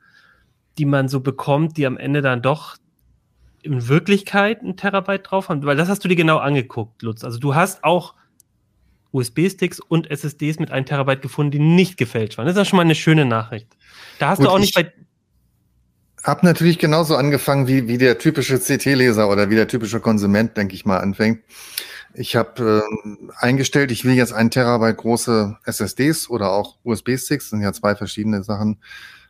[0.78, 2.78] die man so bekommt, die am Ende dann doch
[3.64, 5.64] in Wirklichkeit ein Terabyte drauf haben?
[5.64, 7.24] Weil das hast du dir genau angeguckt, Lutz.
[7.24, 8.14] Also du hast auch
[9.12, 12.46] USB-Sticks und SSDs mit 1 Terabyte gefunden, die nicht gefälscht waren.
[12.46, 13.68] Das ist ja schon mal eine schöne Nachricht.
[14.20, 14.92] Da hast Gut, du auch nicht bei.
[16.24, 20.76] Hab natürlich genauso angefangen, wie, wie der typische CT-Leser oder wie der typische Konsument, denke
[20.76, 21.44] ich mal, anfängt.
[22.14, 27.62] Ich habe äh, eingestellt, ich will jetzt ein Terabyte große SSDs oder auch USB-Sticks, sind
[27.62, 28.80] ja zwei verschiedene Sachen,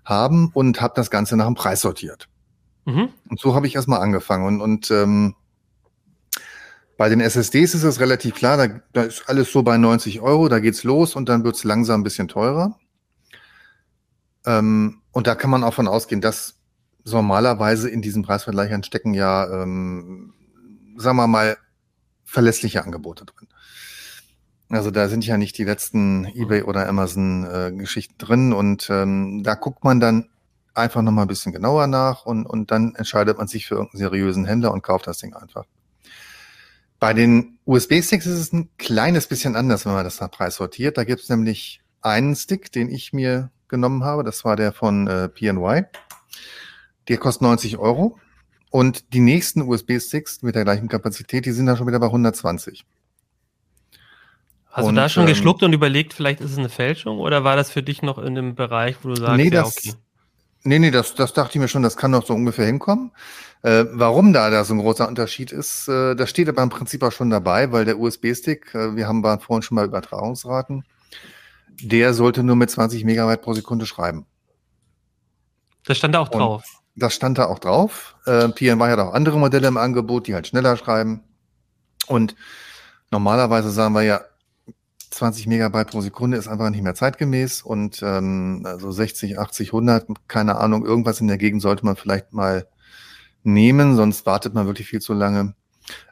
[0.04, 2.28] haben und habe das Ganze nach dem Preis sortiert.
[2.86, 3.10] Mhm.
[3.30, 4.46] Und so habe ich erstmal angefangen.
[4.46, 5.36] Und, und ähm,
[6.98, 10.50] bei den SSDs ist es relativ klar, da, da ist alles so bei 90 Euro,
[10.50, 12.78] da geht's los und dann wird's langsam ein bisschen teurer.
[14.46, 16.60] Ähm, und da kann man auch von ausgehen, dass
[17.04, 20.34] normalerweise in diesen Preisvergleichern stecken ja, ähm,
[20.96, 21.58] sagen wir mal,
[22.32, 23.48] verlässliche Angebote drin.
[24.70, 29.44] Also da sind ja nicht die letzten eBay oder Amazon äh, Geschichten drin und ähm,
[29.44, 30.30] da guckt man dann
[30.74, 34.46] einfach nochmal ein bisschen genauer nach und, und dann entscheidet man sich für irgendeinen seriösen
[34.46, 35.66] Händler und kauft das Ding einfach.
[37.00, 40.98] Bei den USB-Sticks ist es ein kleines bisschen anders, wenn man das nach Preis sortiert.
[40.98, 44.24] Da gibt es nämlich einen Stick, den ich mir genommen habe.
[44.24, 45.84] Das war der von äh, PNY.
[47.10, 48.18] Der kostet 90 Euro.
[48.72, 52.86] Und die nächsten USB-Sticks mit der gleichen Kapazität, die sind dann schon wieder bei 120.
[54.72, 57.44] Hast und, du da schon ähm, geschluckt und überlegt, vielleicht ist es eine Fälschung oder
[57.44, 60.02] war das für dich noch in einem Bereich, wo du sagst, nee, das, ja, okay?
[60.64, 63.12] Nee, nee, das, das dachte ich mir schon, das kann doch so ungefähr hinkommen.
[63.64, 67.04] Äh, warum da, da so ein großer Unterschied ist, äh, das steht aber im Prinzip
[67.04, 70.86] auch schon dabei, weil der USB-Stick, äh, wir haben vorhin schon mal Übertragungsraten,
[71.82, 74.26] der sollte nur mit 20 Megabyte pro Sekunde schreiben.
[75.86, 76.81] Das stand da auch drauf.
[76.96, 78.16] Das stand da auch drauf.
[78.26, 81.24] Äh, PNY hat auch andere Modelle im Angebot, die halt schneller schreiben.
[82.08, 82.36] Und
[83.12, 84.22] normalerweise sagen wir ja,
[85.12, 90.08] 20 Megabyte pro Sekunde ist einfach nicht mehr zeitgemäß und ähm, also 60, 80, 100,
[90.28, 92.68] keine Ahnung, irgendwas in der Gegend sollte man vielleicht mal
[93.44, 95.54] nehmen, sonst wartet man wirklich viel zu lange.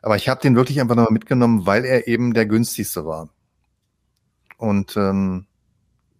[0.01, 3.29] Aber ich habe den wirklich einfach nochmal mitgenommen, weil er eben der günstigste war.
[4.57, 5.45] Und ähm,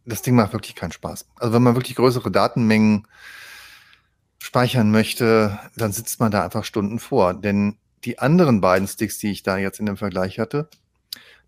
[0.05, 1.27] das Ding macht wirklich keinen Spaß.
[1.35, 3.07] Also wenn man wirklich größere Datenmengen
[4.39, 7.33] speichern möchte, dann sitzt man da einfach Stunden vor.
[7.33, 10.69] Denn die anderen beiden Sticks, die ich da jetzt in dem Vergleich hatte,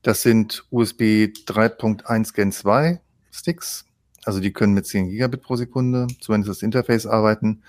[0.02, 3.00] das sind USB 3.1 Gen 2
[3.32, 3.86] Sticks.
[4.24, 7.64] Also die können mit 10 Gigabit pro Sekunde, zumindest das Interface arbeiten.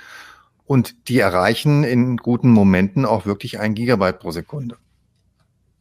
[0.64, 4.78] Und die erreichen in guten Momenten auch wirklich ein Gigabyte pro Sekunde.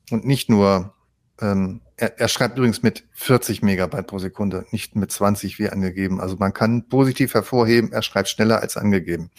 [0.10, 0.94] Und nicht nur,
[1.40, 6.20] ähm, er, er schreibt übrigens mit 40 Megabyte pro Sekunde, nicht mit 20 wie angegeben.
[6.20, 9.30] Also man kann positiv hervorheben, er schreibt schneller als angegeben.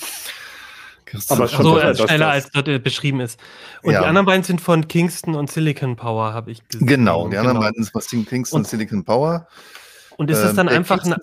[1.28, 3.38] Aber schon so äh, schneller als dort äh, beschrieben ist.
[3.82, 4.00] Und ja.
[4.00, 6.86] die anderen beiden sind von Kingston und Silicon Power, habe ich gesehen.
[6.86, 7.66] Genau, die anderen genau.
[7.66, 9.46] beiden sind von Kingston und, Silicon Power.
[10.16, 11.14] Und ist es dann ähm, einfach ein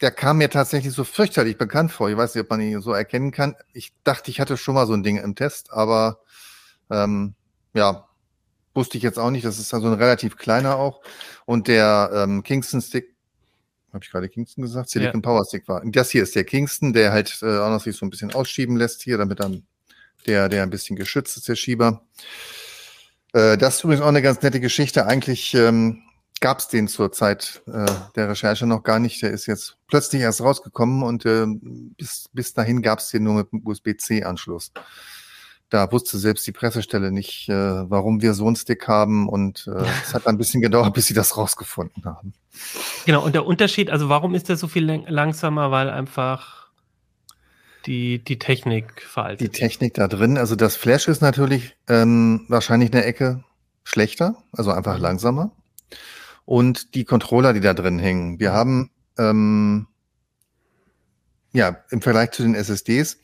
[0.00, 2.10] der kam mir tatsächlich so fürchterlich bekannt vor.
[2.10, 3.54] Ich weiß nicht, ob man ihn so erkennen kann.
[3.72, 6.18] Ich dachte, ich hatte schon mal so ein Ding im Test, aber
[6.90, 7.34] ähm,
[7.72, 8.08] ja,
[8.74, 9.44] wusste ich jetzt auch nicht.
[9.44, 11.00] Das ist also ein relativ kleiner auch.
[11.44, 13.12] Und der ähm, Kingston Stick
[13.92, 14.88] habe ich gerade Kingston gesagt?
[14.88, 15.28] Silicon ja.
[15.28, 15.82] Power Stick war.
[15.84, 18.76] Das hier ist der Kingston, der halt äh, auch noch sich so ein bisschen ausschieben
[18.76, 19.66] lässt hier, damit dann
[20.26, 22.02] der, der ein bisschen geschützt ist, der Schieber.
[23.32, 25.06] Äh, das ist übrigens auch eine ganz nette Geschichte.
[25.06, 26.02] Eigentlich ähm,
[26.40, 29.20] gab es den zur Zeit äh, der Recherche noch gar nicht.
[29.22, 31.46] Der ist jetzt plötzlich erst rausgekommen und äh,
[31.96, 34.72] bis, bis dahin gab es den nur mit einem USB-C-Anschluss
[35.72, 39.84] da wusste selbst die Pressestelle nicht, äh, warum wir so einen Stick haben und äh,
[40.04, 42.34] es hat ein bisschen gedauert, bis sie das rausgefunden haben.
[43.06, 45.70] Genau, und der Unterschied, also warum ist der so viel langsamer?
[45.70, 46.68] Weil einfach
[47.86, 52.92] die, die Technik veraltet Die Technik da drin, also das Flash ist natürlich ähm, wahrscheinlich
[52.92, 53.42] eine Ecke
[53.82, 55.02] schlechter, also einfach mhm.
[55.02, 55.52] langsamer.
[56.44, 58.38] Und die Controller, die da drin hängen.
[58.38, 59.86] Wir haben ähm,
[61.52, 63.18] ja im Vergleich zu den SSDs,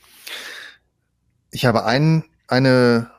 [1.51, 3.11] ich habe einen eine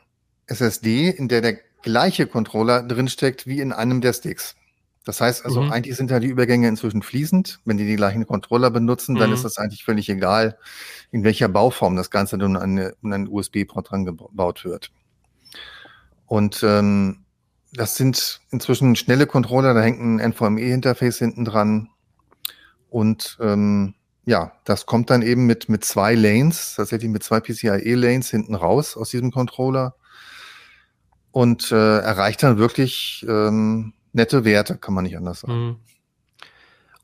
[0.47, 4.55] SSD, in der der gleiche Controller drinsteckt wie in einem der Sticks.
[5.05, 5.71] Das heißt also, mhm.
[5.71, 7.61] eigentlich sind da die Übergänge inzwischen fließend.
[7.65, 9.19] Wenn die die gleichen Controller benutzen, mhm.
[9.19, 10.57] dann ist das eigentlich völlig egal,
[11.11, 14.91] in welcher Bauform das Ganze nun an, an einen USB-Port dran gebaut wird.
[16.27, 17.23] Und ähm,
[17.73, 21.89] das sind inzwischen schnelle Controller, da hängt ein NVMe-Interface hinten dran.
[22.89, 23.95] Und ähm,
[24.30, 28.95] ja, das kommt dann eben mit, mit zwei Lanes, tatsächlich mit zwei PCIe-Lanes hinten raus
[28.95, 29.95] aus diesem Controller
[31.32, 35.53] und äh, erreicht dann wirklich ähm, nette Werte, kann man nicht anders sagen.
[35.53, 35.75] Mhm.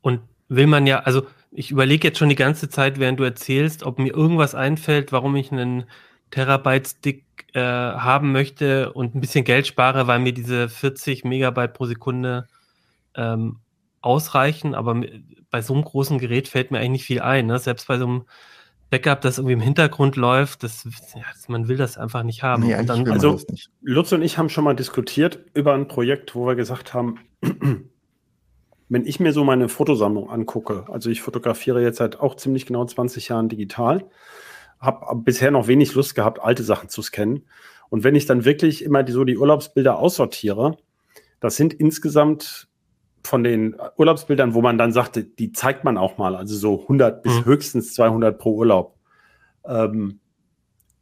[0.02, 3.82] Und will man ja, also ich überlege jetzt schon die ganze Zeit, während du erzählst,
[3.82, 5.86] ob mir irgendwas einfällt, warum ich einen
[6.30, 7.24] Terabyte-Stick
[7.54, 12.46] äh, haben möchte und ein bisschen Geld spare, weil mir diese 40 Megabyte pro Sekunde
[13.16, 13.58] ähm,
[14.06, 15.02] ausreichen, aber
[15.50, 17.46] bei so einem großen Gerät fällt mir eigentlich nicht viel ein.
[17.46, 17.58] Ne?
[17.58, 18.24] Selbst bei so einem
[18.90, 20.84] Backup, das irgendwie im Hintergrund läuft, das,
[21.14, 22.62] ja, man will das einfach nicht haben.
[22.62, 23.40] Nee, dann, also
[23.82, 27.18] Lutz und ich haben schon mal diskutiert über ein Projekt, wo wir gesagt haben,
[28.88, 32.84] wenn ich mir so meine Fotosammlung angucke, also ich fotografiere jetzt seit auch ziemlich genau
[32.84, 34.08] 20 Jahren digital,
[34.78, 37.46] habe bisher noch wenig Lust gehabt, alte Sachen zu scannen.
[37.88, 40.76] Und wenn ich dann wirklich immer die, so die Urlaubsbilder aussortiere,
[41.40, 42.68] das sind insgesamt
[43.26, 47.22] von den Urlaubsbildern, wo man dann sagte, die zeigt man auch mal, also so 100
[47.22, 47.44] bis mhm.
[47.44, 48.96] höchstens 200 pro Urlaub.
[49.66, 50.20] Ähm,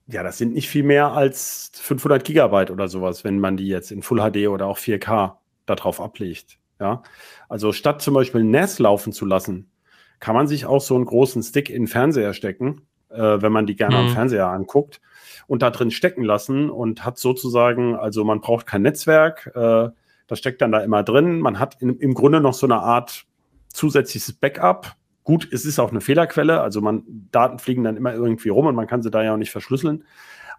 [0.06, 3.90] ja, das sind nicht viel mehr als 500 Gigabyte oder sowas, wenn man die jetzt
[3.90, 6.58] in Full HD oder auch 4K darauf ablegt.
[6.80, 7.02] Ja,
[7.48, 9.70] also statt zum Beispiel NAS laufen zu lassen,
[10.18, 13.66] kann man sich auch so einen großen Stick in den Fernseher stecken, äh, wenn man
[13.66, 14.08] die gerne mhm.
[14.08, 15.00] am Fernseher anguckt
[15.46, 19.88] und da drin stecken lassen und hat sozusagen, also man braucht kein Netzwerk, äh,
[20.26, 21.40] das steckt dann da immer drin.
[21.40, 23.26] Man hat in, im Grunde noch so eine Art
[23.68, 24.94] zusätzliches Backup.
[25.22, 28.74] Gut, es ist auch eine Fehlerquelle, also man, Daten fliegen dann immer irgendwie rum und
[28.74, 30.04] man kann sie da ja auch nicht verschlüsseln.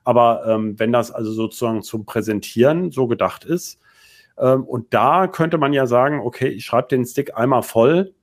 [0.03, 3.80] Aber ähm, wenn das also sozusagen zum Präsentieren so gedacht ist,
[4.38, 8.13] ähm, und da könnte man ja sagen, okay, ich schreibe den Stick einmal voll,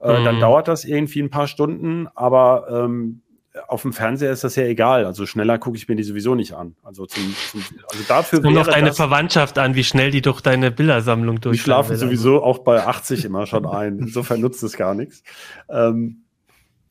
[0.00, 0.24] äh, mhm.
[0.24, 3.22] dann dauert das irgendwie ein paar Stunden, aber ähm,
[3.68, 5.04] auf dem Fernseher ist das ja egal.
[5.04, 6.76] Also schneller gucke ich mir die sowieso nicht an.
[6.82, 8.42] Also, zum, zum, also dafür.
[8.42, 11.56] Kommt noch deine das, Verwandtschaft an, wie schnell die durch deine Bildersammlung durch.
[11.56, 13.98] Die schlafen sowieso auch bei 80 immer schon ein.
[13.98, 15.22] Insofern nutzt es gar nichts.
[15.68, 16.24] Ähm,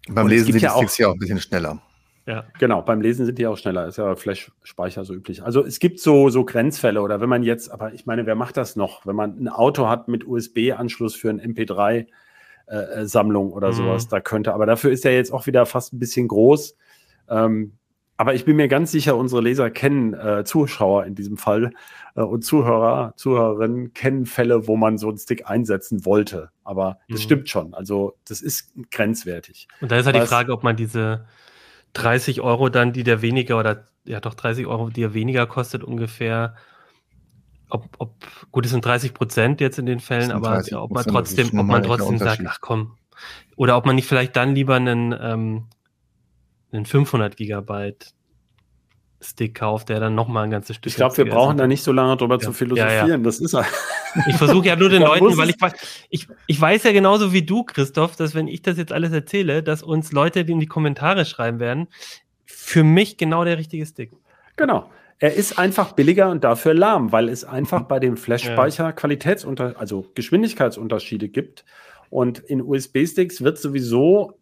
[0.09, 1.81] Beim Lesen sind die Sticks ja auch ein bisschen schneller.
[2.27, 2.45] Ja.
[2.57, 3.87] Genau, beim Lesen sind die auch schneller.
[3.87, 5.43] Ist ja Flash-Speicher so üblich.
[5.43, 8.57] Also es gibt so, so Grenzfälle oder wenn man jetzt, aber ich meine, wer macht
[8.57, 9.05] das noch?
[9.05, 12.07] Wenn man ein Auto hat mit USB-Anschluss für ein MP3-Sammlung
[12.67, 13.73] äh, oder mhm.
[13.73, 16.75] sowas, da könnte, aber dafür ist er jetzt auch wieder fast ein bisschen groß.
[17.29, 17.73] Ähm,
[18.17, 21.71] aber ich bin mir ganz sicher, unsere Leser kennen, äh, Zuschauer in diesem Fall
[22.15, 26.49] äh, und Zuhörer, Zuhörerinnen kennen Fälle, wo man so einen Stick einsetzen wollte.
[26.63, 27.23] Aber das mhm.
[27.23, 27.73] stimmt schon.
[27.73, 29.67] Also das ist grenzwertig.
[29.81, 31.25] Und da ist halt die Frage, ob man diese
[31.93, 35.83] 30 Euro dann, die der weniger oder ja doch 30 Euro, die er weniger kostet
[35.83, 36.55] ungefähr,
[37.69, 38.13] ob, ob
[38.51, 41.65] gut, es sind 30 Prozent jetzt in den Fällen, aber ja, ob man trotzdem, ob
[41.65, 42.97] man trotzdem sagt, ach komm,
[43.55, 45.67] oder ob man nicht vielleicht dann lieber einen ähm,
[46.71, 48.13] einen 500 Gigabyte
[49.21, 50.91] Stick kauft, der dann nochmal ein ganzes Stück.
[50.91, 52.41] Ich glaube, wir brauchen da nicht so lange drüber ja.
[52.41, 53.07] zu philosophieren.
[53.07, 53.17] Ja, ja.
[53.17, 53.57] Das ist
[54.27, 55.55] Ich versuche ja nur den Leuten, weil ich,
[56.09, 59.63] ich, ich weiß ja genauso wie du, Christoph, dass wenn ich das jetzt alles erzähle,
[59.63, 61.87] dass uns Leute, die in die Kommentare schreiben werden,
[62.45, 64.11] für mich genau der richtige Stick.
[64.57, 64.89] Genau.
[65.19, 70.05] Er ist einfach billiger und dafür lahm, weil es einfach bei dem Flash-Speicher Qualitätsunter also
[70.13, 71.63] Geschwindigkeitsunterschiede gibt.
[72.09, 74.39] Und in USB-Sticks wird sowieso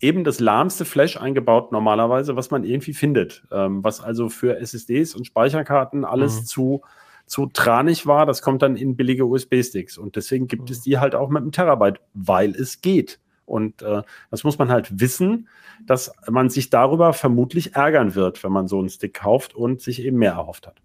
[0.00, 3.44] eben das lahmste Flash eingebaut normalerweise, was man irgendwie findet.
[3.50, 6.44] Ähm, was also für SSDs und Speicherkarten alles mhm.
[6.46, 6.82] zu,
[7.26, 9.98] zu tranig war, das kommt dann in billige USB-Sticks.
[9.98, 10.72] Und deswegen gibt mhm.
[10.72, 13.20] es die halt auch mit einem Terabyte, weil es geht.
[13.50, 15.48] Und äh, das muss man halt wissen,
[15.86, 20.02] dass man sich darüber vermutlich ärgern wird, wenn man so einen Stick kauft und sich
[20.02, 20.80] eben mehr erhofft hat.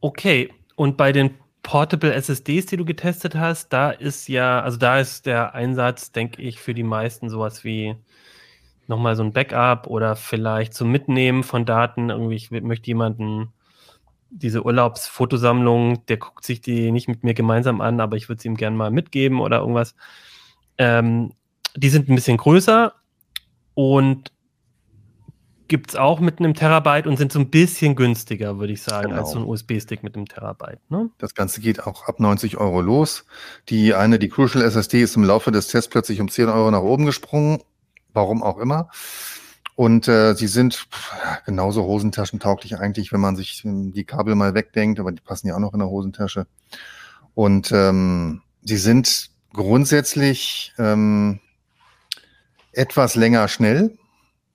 [0.00, 5.00] Okay, und bei den Portable SSDs, die du getestet hast, da ist ja, also da
[5.00, 7.96] ist der Einsatz, denke ich, für die meisten sowas wie
[8.86, 12.10] nochmal so ein Backup oder vielleicht zum Mitnehmen von Daten.
[12.10, 13.52] Irgendwie, ich möchte jemanden
[14.34, 18.48] diese Urlaubsfotosammlung, der guckt sich die nicht mit mir gemeinsam an, aber ich würde sie
[18.48, 19.94] ihm gerne mal mitgeben oder irgendwas.
[20.76, 21.32] Ähm,
[21.76, 22.92] die sind ein bisschen größer
[23.74, 24.32] und
[25.68, 29.10] gibt es auch mit einem Terabyte und sind so ein bisschen günstiger, würde ich sagen,
[29.10, 29.22] genau.
[29.22, 30.78] als so ein USB-Stick mit einem Terabyte.
[30.90, 31.10] Ne?
[31.18, 33.24] Das Ganze geht auch ab 90 Euro los.
[33.68, 36.82] Die eine, die Crucial SSD, ist im Laufe des Tests plötzlich um 10 Euro nach
[36.82, 37.62] oben gesprungen.
[38.12, 38.90] Warum auch immer.
[39.76, 40.86] Und äh, sie sind
[41.46, 45.56] genauso hosentaschentauglich eigentlich, wenn man sich ähm, die Kabel mal wegdenkt, aber die passen ja
[45.56, 46.46] auch noch in der Hosentasche.
[47.34, 51.40] Und ähm, sie sind grundsätzlich ähm,
[52.72, 53.98] etwas länger schnell,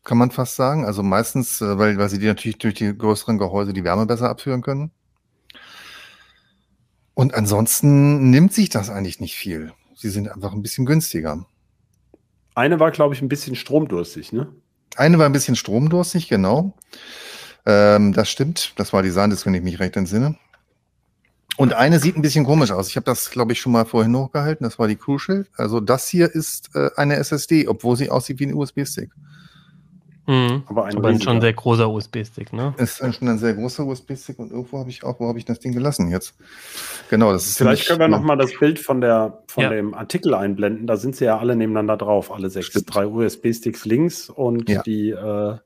[0.05, 0.86] kann man fast sagen.
[0.86, 4.30] Also meistens, äh, weil, weil sie die natürlich durch die größeren Gehäuse die Wärme besser
[4.30, 4.91] abführen können.
[7.13, 9.74] Und ansonsten nimmt sich das eigentlich nicht viel.
[9.95, 11.45] Sie sind einfach ein bisschen günstiger.
[12.55, 14.53] Eine war, glaube ich, ein bisschen stromdurstig, ne?
[14.96, 16.74] Eine war ein bisschen stromdurstig, genau.
[17.66, 18.74] Ähm, das stimmt.
[18.78, 20.38] Das war die Sandisk, wenn ich mich recht entsinne.
[21.58, 22.88] Und eine sieht ein bisschen komisch aus.
[22.88, 24.64] Ich habe das, glaube ich, schon mal vorhin hochgehalten.
[24.64, 25.46] Das war die Crucial.
[25.58, 29.12] Also das hier ist äh, eine SSD, obwohl sie aussieht wie ein USB-Stick.
[30.30, 30.62] Mhm.
[30.68, 32.76] Aber ein, Aber schon ein sehr großer USB-Stick, ne?
[32.78, 35.60] Ist schon ein sehr großer USB-Stick und irgendwo habe ich auch, wo habe ich das
[35.60, 36.36] Ding gelassen jetzt?
[37.10, 37.58] Genau, das ist.
[37.58, 39.72] Vielleicht können wir nochmal das Bild von der von ja.
[39.72, 40.86] dem Artikel einblenden.
[40.86, 42.68] Da sind sie ja alle nebeneinander drauf, alle sechs.
[42.68, 42.94] Stimmt.
[42.94, 44.84] Drei USB-Sticks links und ja.
[44.84, 45.58] die, äh,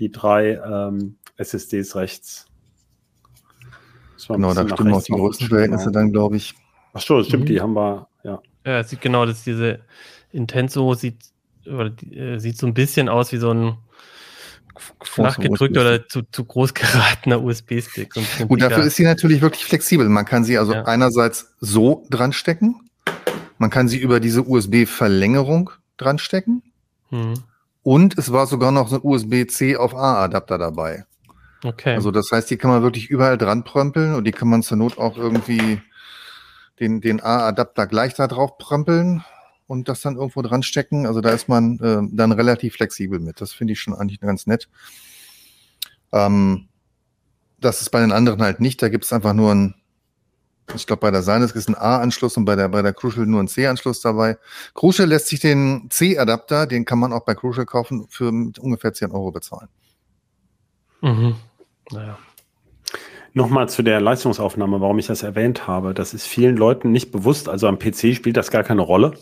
[0.00, 2.46] die drei ähm, SSDs rechts.
[4.26, 6.54] Genau, da stimmen auch die Größenverhältnisse dann, glaube ich.
[6.94, 7.46] Ach so, stimmt, mhm.
[7.46, 8.42] die haben wir, ja.
[8.66, 9.80] Ja, es sieht genau, dass diese
[10.32, 11.33] Intenso sieht,
[11.66, 13.76] oder, äh, sieht so ein bisschen aus wie so ein
[15.02, 18.12] flach gedrückt oder zu, zu groß geratener USB-Stick.
[18.48, 20.08] Gut, dafür ist sie natürlich wirklich flexibel.
[20.08, 20.84] Man kann sie also ja.
[20.84, 22.80] einerseits so dran stecken,
[23.58, 26.62] man kann sie über diese USB-Verlängerung dran stecken
[27.10, 27.34] hm.
[27.82, 31.04] und es war sogar noch so ein USB-C auf A-Adapter dabei.
[31.62, 31.94] Okay.
[31.94, 34.76] Also das heißt, die kann man wirklich überall dran prömpeln und die kann man zur
[34.76, 35.80] Not auch irgendwie
[36.80, 39.24] den, den A-Adapter gleich da drauf prömpeln
[39.66, 41.06] und das dann irgendwo dran stecken.
[41.06, 43.40] Also da ist man äh, dann relativ flexibel mit.
[43.40, 44.68] Das finde ich schon eigentlich ganz nett.
[46.12, 46.68] Ähm,
[47.60, 48.82] das ist bei den anderen halt nicht.
[48.82, 49.74] Da gibt es einfach nur ein,
[50.74, 53.42] ich glaube, bei der Sinesk ist ein A-Anschluss und bei der, bei der Crucial nur
[53.42, 54.38] ein C-Anschluss dabei.
[54.74, 59.10] Crucial lässt sich den C-Adapter, den kann man auch bei Crucial kaufen, für ungefähr 10
[59.12, 59.68] Euro bezahlen.
[61.00, 61.36] Mhm.
[61.90, 62.18] Naja.
[63.36, 65.92] Nochmal zu der Leistungsaufnahme, warum ich das erwähnt habe.
[65.92, 67.48] Das ist vielen Leuten nicht bewusst.
[67.48, 69.14] Also am PC spielt das gar keine Rolle.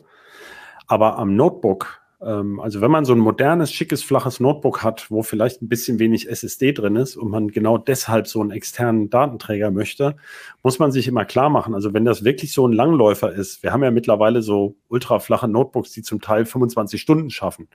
[0.92, 5.22] Aber am Notebook, ähm, also wenn man so ein modernes, schickes, flaches Notebook hat, wo
[5.22, 9.70] vielleicht ein bisschen wenig SSD drin ist und man genau deshalb so einen externen Datenträger
[9.70, 10.16] möchte,
[10.62, 11.74] muss man sich immer klar machen.
[11.74, 15.92] Also wenn das wirklich so ein Langläufer ist, wir haben ja mittlerweile so ultraflache Notebooks,
[15.92, 17.68] die zum Teil 25 Stunden schaffen.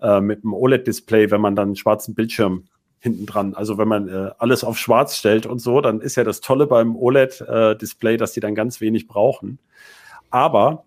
[0.00, 2.68] Äh, mit einem OLED-Display, wenn man dann einen schwarzen Bildschirm
[3.00, 3.54] hinten dran.
[3.54, 6.68] Also wenn man äh, alles auf schwarz stellt und so, dann ist ja das Tolle
[6.68, 9.58] beim OLED-Display, äh, dass die dann ganz wenig brauchen.
[10.30, 10.84] Aber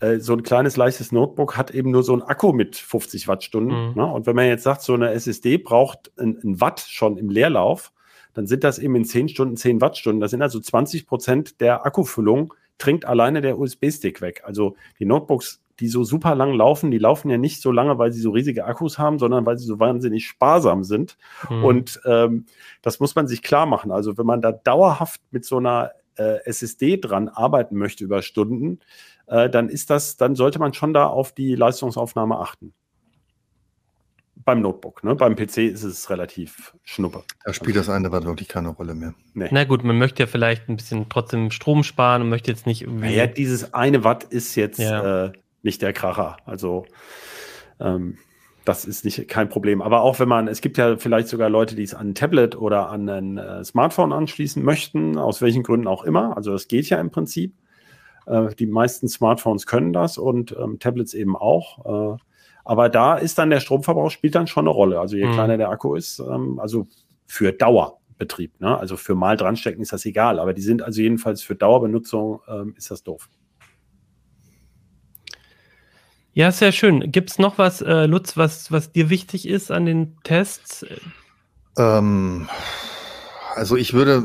[0.00, 3.88] äh, so ein kleines, leichtes Notebook hat eben nur so ein Akku mit 50 Wattstunden.
[3.88, 3.94] Mhm.
[3.94, 4.06] Ne?
[4.06, 7.92] Und wenn man jetzt sagt, so eine SSD braucht ein, ein, Watt schon im Leerlauf,
[8.34, 10.20] dann sind das eben in 10 Stunden 10 Wattstunden.
[10.20, 14.42] Das sind also 20 Prozent der Akkufüllung, trinkt alleine der USB-Stick weg.
[14.44, 18.12] Also die Notebooks, die so super lang laufen, die laufen ja nicht so lange, weil
[18.12, 21.16] sie so riesige Akkus haben, sondern weil sie so wahnsinnig sparsam sind.
[21.48, 21.64] Mhm.
[21.64, 22.44] Und ähm,
[22.82, 23.90] das muss man sich klar machen.
[23.90, 28.80] Also wenn man da dauerhaft mit so einer äh, SSD dran arbeiten möchte über Stunden,
[29.26, 32.74] äh, dann ist das, dann sollte man schon da auf die Leistungsaufnahme achten.
[34.44, 35.16] Beim Notebook, ne?
[35.16, 37.24] Beim PC ist es relativ schnuppe.
[37.44, 39.14] Da spielt das eine Watt wirklich keine Rolle mehr.
[39.34, 39.48] Nee.
[39.50, 42.82] Na gut, man möchte ja vielleicht ein bisschen trotzdem Strom sparen und möchte jetzt nicht
[42.82, 43.14] irgendwie.
[43.14, 45.26] Ja, dieses eine Watt ist jetzt ja.
[45.26, 46.36] äh, nicht der Kracher.
[46.44, 46.86] Also
[47.80, 48.18] ähm,
[48.64, 49.82] das ist nicht kein Problem.
[49.82, 52.56] Aber auch wenn man, es gibt ja vielleicht sogar Leute, die es an ein Tablet
[52.56, 56.36] oder an ein äh, Smartphone anschließen möchten, aus welchen Gründen auch immer.
[56.36, 57.54] Also das geht ja im Prinzip.
[58.26, 62.14] Äh, die meisten Smartphones können das und ähm, Tablets eben auch.
[62.14, 62.18] Äh,
[62.64, 64.98] aber da ist dann der Stromverbrauch spielt dann schon eine Rolle.
[64.98, 65.32] Also je mhm.
[65.32, 66.88] kleiner der Akku ist, ähm, also
[67.26, 68.76] für Dauerbetrieb, ne?
[68.76, 70.40] also für mal dranstecken ist das egal.
[70.40, 73.28] Aber die sind also jedenfalls für Dauerbenutzung ähm, ist das doof.
[76.32, 77.12] Ja, sehr schön.
[77.12, 80.84] Gibt es noch was, äh, Lutz, was, was dir wichtig ist an den Tests?
[81.78, 82.48] Ähm,
[83.54, 84.22] also ich würde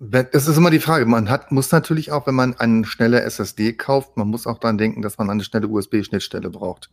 [0.00, 3.72] es ist immer die Frage, man hat, muss natürlich auch, wenn man eine schnelle SSD
[3.74, 6.90] kauft, man muss auch daran denken, dass man eine schnelle USB-Schnittstelle braucht.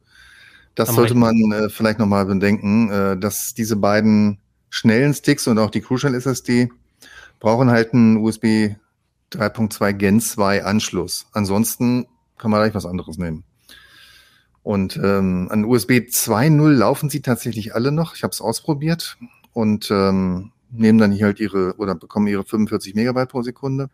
[0.75, 4.39] Das Am sollte man äh, vielleicht nochmal bedenken, äh, dass diese beiden
[4.69, 6.69] schnellen Sticks und auch die Crucial SSD
[7.39, 8.75] brauchen halt einen USB
[9.33, 11.27] 3.2 Gen 2 Anschluss.
[11.33, 13.43] Ansonsten kann man gleich was anderes nehmen.
[14.63, 18.15] Und ähm, an USB 2.0 laufen sie tatsächlich alle noch.
[18.15, 19.17] Ich habe es ausprobiert
[19.53, 23.89] und ähm, nehmen dann hier halt ihre oder bekommen ihre 45 Megabyte pro Sekunde.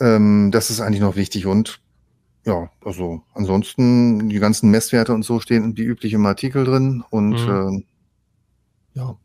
[0.00, 1.80] Ähm, das ist eigentlich noch wichtig und
[2.44, 7.46] ja, also ansonsten die ganzen Messwerte und so stehen wie üblich im Artikel drin und
[7.46, 7.84] mhm.
[8.94, 9.16] äh, ja,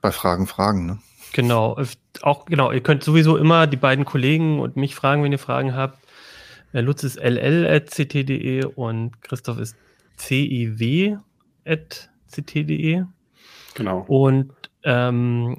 [0.00, 0.86] bei Fragen Fragen.
[0.86, 0.98] Ne?
[1.32, 1.80] Genau,
[2.22, 5.74] auch genau, ihr könnt sowieso immer die beiden Kollegen und mich fragen, wenn ihr Fragen
[5.74, 5.98] habt.
[6.72, 9.76] Äh, Lutz ist ll.ct.de und Christoph ist
[10.18, 11.18] ciw.ct.de.
[13.74, 14.04] Genau.
[14.08, 14.52] Und
[14.84, 15.58] ähm,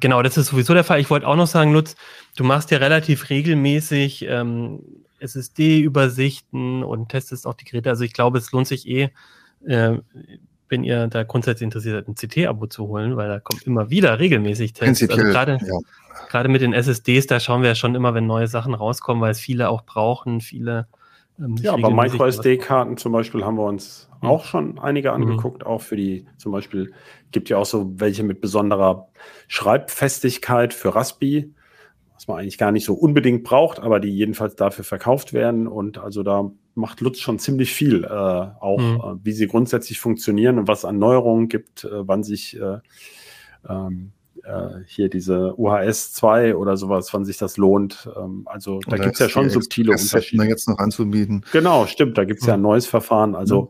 [0.00, 1.00] genau, das ist sowieso der Fall.
[1.00, 1.96] Ich wollte auch noch sagen, Lutz,
[2.36, 4.80] du machst ja relativ regelmäßig ähm,
[5.20, 7.90] SSD-Übersichten und testest auch die Geräte.
[7.90, 9.10] Also ich glaube, es lohnt sich eh,
[9.66, 9.98] äh,
[10.68, 14.18] wenn ihr da grundsätzlich interessiert seid, ein CT-Abo zu holen, weil da kommt immer wieder
[14.18, 15.08] regelmäßig Tests.
[15.08, 15.78] Also gerade ja.
[16.30, 19.32] gerade mit den SSDs, da schauen wir ja schon immer, wenn neue Sachen rauskommen, weil
[19.32, 20.86] es viele auch brauchen, viele
[21.38, 24.08] ähm, ja, aber MicroSD-Karten zum Beispiel haben wir uns.
[24.26, 25.14] Auch schon einige mhm.
[25.14, 25.66] angeguckt, mhm.
[25.66, 26.92] auch für die, zum Beispiel
[27.32, 29.08] gibt ja auch so welche mit besonderer
[29.48, 31.52] Schreibfestigkeit für Raspi,
[32.14, 35.66] was man eigentlich gar nicht so unbedingt braucht, aber die jedenfalls dafür verkauft werden.
[35.66, 39.20] Und also da macht Lutz schon ziemlich viel, äh, auch mhm.
[39.20, 42.78] äh, wie sie grundsätzlich funktionieren und was es an Neuerungen gibt, äh, wann sich äh,
[43.68, 44.12] ähm,
[44.44, 48.08] äh, hier diese UHS 2 oder sowas, wann sich das lohnt.
[48.16, 50.44] Ähm, also da gibt es ja schon subtile Unterschiede.
[50.44, 51.44] jetzt noch anzubieten.
[51.52, 52.18] Genau, stimmt.
[52.18, 53.34] Da gibt es ja ein neues Verfahren.
[53.34, 53.68] Also mhm.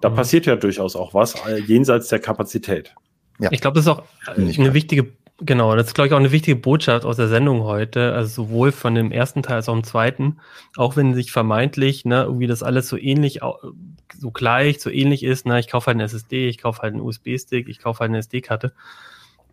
[0.00, 2.94] Da passiert ja durchaus auch was, äh, jenseits der Kapazität.
[3.38, 3.50] Ja.
[3.52, 6.56] Ich glaube, das ist auch eine wichtige, genau, das ist, glaube ich, auch eine wichtige
[6.56, 10.38] Botschaft aus der Sendung heute, also sowohl von dem ersten Teil als auch dem zweiten,
[10.76, 13.40] auch wenn sich vermeintlich, ne, irgendwie das alles so ähnlich,
[14.18, 17.02] so gleich, so ähnlich ist, ne, ich kaufe halt eine SSD, ich kaufe halt einen
[17.02, 18.72] USB-Stick, ich kaufe halt eine SD-Karte.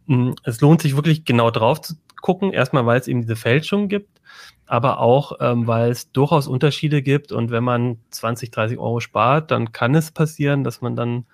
[0.07, 2.51] Hm, es lohnt sich wirklich genau drauf zu gucken.
[2.51, 4.16] Erstmal, weil es eben diese Fälschung gibt,
[4.65, 7.31] aber auch, ähm, weil es durchaus Unterschiede gibt.
[7.31, 11.25] Und wenn man 20, 30 Euro spart, dann kann es passieren, dass man dann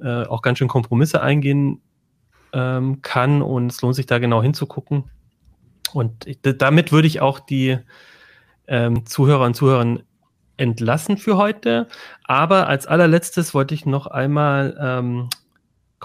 [0.00, 1.80] äh, auch ganz schön Kompromisse eingehen
[2.52, 3.42] ähm, kann.
[3.42, 5.04] Und es lohnt sich da genau hinzugucken.
[5.92, 7.78] Und ich, damit würde ich auch die
[8.68, 10.02] ähm, Zuhörer und Zuhörerinnen
[10.56, 11.88] entlassen für heute.
[12.24, 15.28] Aber als allerletztes wollte ich noch einmal ähm,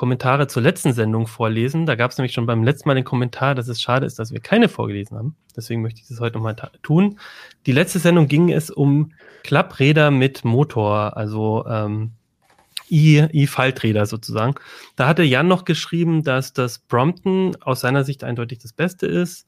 [0.01, 1.85] Kommentare zur letzten Sendung vorlesen.
[1.85, 4.31] Da gab es nämlich schon beim letzten Mal den Kommentar, dass es schade ist, dass
[4.31, 5.35] wir keine vorgelesen haben.
[5.55, 7.19] Deswegen möchte ich das heute nochmal tun.
[7.67, 9.11] Die letzte Sendung ging es um
[9.43, 12.13] Klappräder mit Motor, also ähm,
[12.89, 14.55] E-Falträder sozusagen.
[14.95, 19.45] Da hatte Jan noch geschrieben, dass das Brompton aus seiner Sicht eindeutig das Beste ist.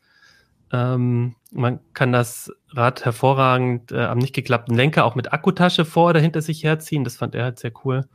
[0.71, 6.11] Ähm, man kann das Rad hervorragend äh, am nicht geklappten Lenker auch mit Akkutasche vor
[6.11, 7.03] oder hinter sich herziehen.
[7.03, 8.05] Das fand er halt sehr cool.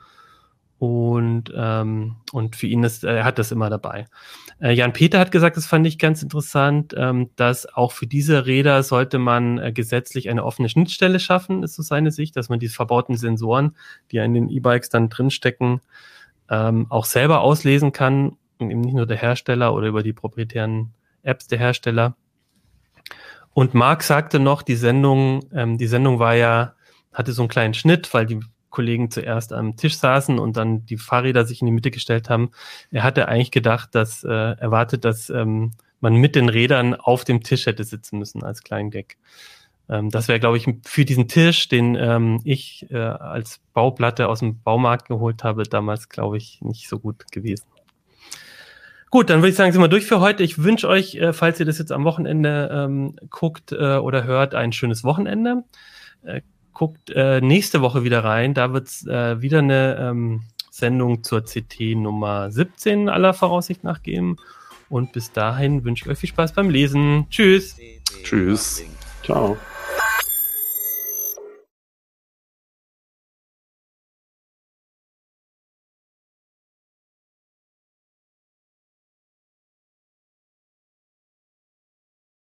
[0.79, 4.07] Und, ähm, und für ihn ist, er hat das immer dabei.
[4.61, 8.47] Äh, Jan Peter hat gesagt, das fand ich ganz interessant, ähm, dass auch für diese
[8.47, 12.61] Räder sollte man äh, gesetzlich eine offene Schnittstelle schaffen, ist so seine Sicht, dass man
[12.61, 13.75] diese verbauten Sensoren,
[14.13, 15.81] die in den E-Bikes dann drinstecken,
[16.49, 20.93] ähm, auch selber auslesen kann und eben nicht nur der Hersteller oder über die proprietären
[21.23, 22.17] Apps der Hersteller.
[23.53, 26.75] Und Marc sagte noch, die Sendung, ähm, die Sendung war ja,
[27.13, 28.39] hatte so einen kleinen Schnitt, weil die
[28.71, 32.51] Kollegen zuerst am Tisch saßen und dann die Fahrräder sich in die Mitte gestellt haben.
[32.91, 37.43] Er hatte eigentlich gedacht, dass äh, erwartet, dass ähm, man mit den Rädern auf dem
[37.43, 39.17] Tisch hätte sitzen müssen als kleinen Gag.
[39.89, 44.41] Ähm, das wäre, glaube ich, für diesen Tisch, den ähm, ich äh, als Bauplatte aus
[44.41, 47.65] dem Baumarkt geholt habe, damals, glaube ich, nicht so gut gewesen.
[49.11, 50.43] Gut, dann würde ich sagen, sind wir durch für heute.
[50.43, 54.55] Ich wünsche euch, äh, falls ihr das jetzt am Wochenende ähm, guckt äh, oder hört,
[54.55, 55.65] ein schönes Wochenende.
[56.23, 56.43] Äh,
[56.79, 58.55] guckt äh, nächste Woche wieder rein.
[58.55, 64.03] Da wird es äh, wieder eine ähm, Sendung zur CT Nummer 17 aller Voraussicht nach
[64.03, 64.37] geben.
[64.89, 67.27] Und bis dahin wünsche ich euch viel Spaß beim Lesen.
[67.31, 67.77] Tschüss.
[68.23, 68.85] Tschüss.
[69.25, 69.59] Ciao.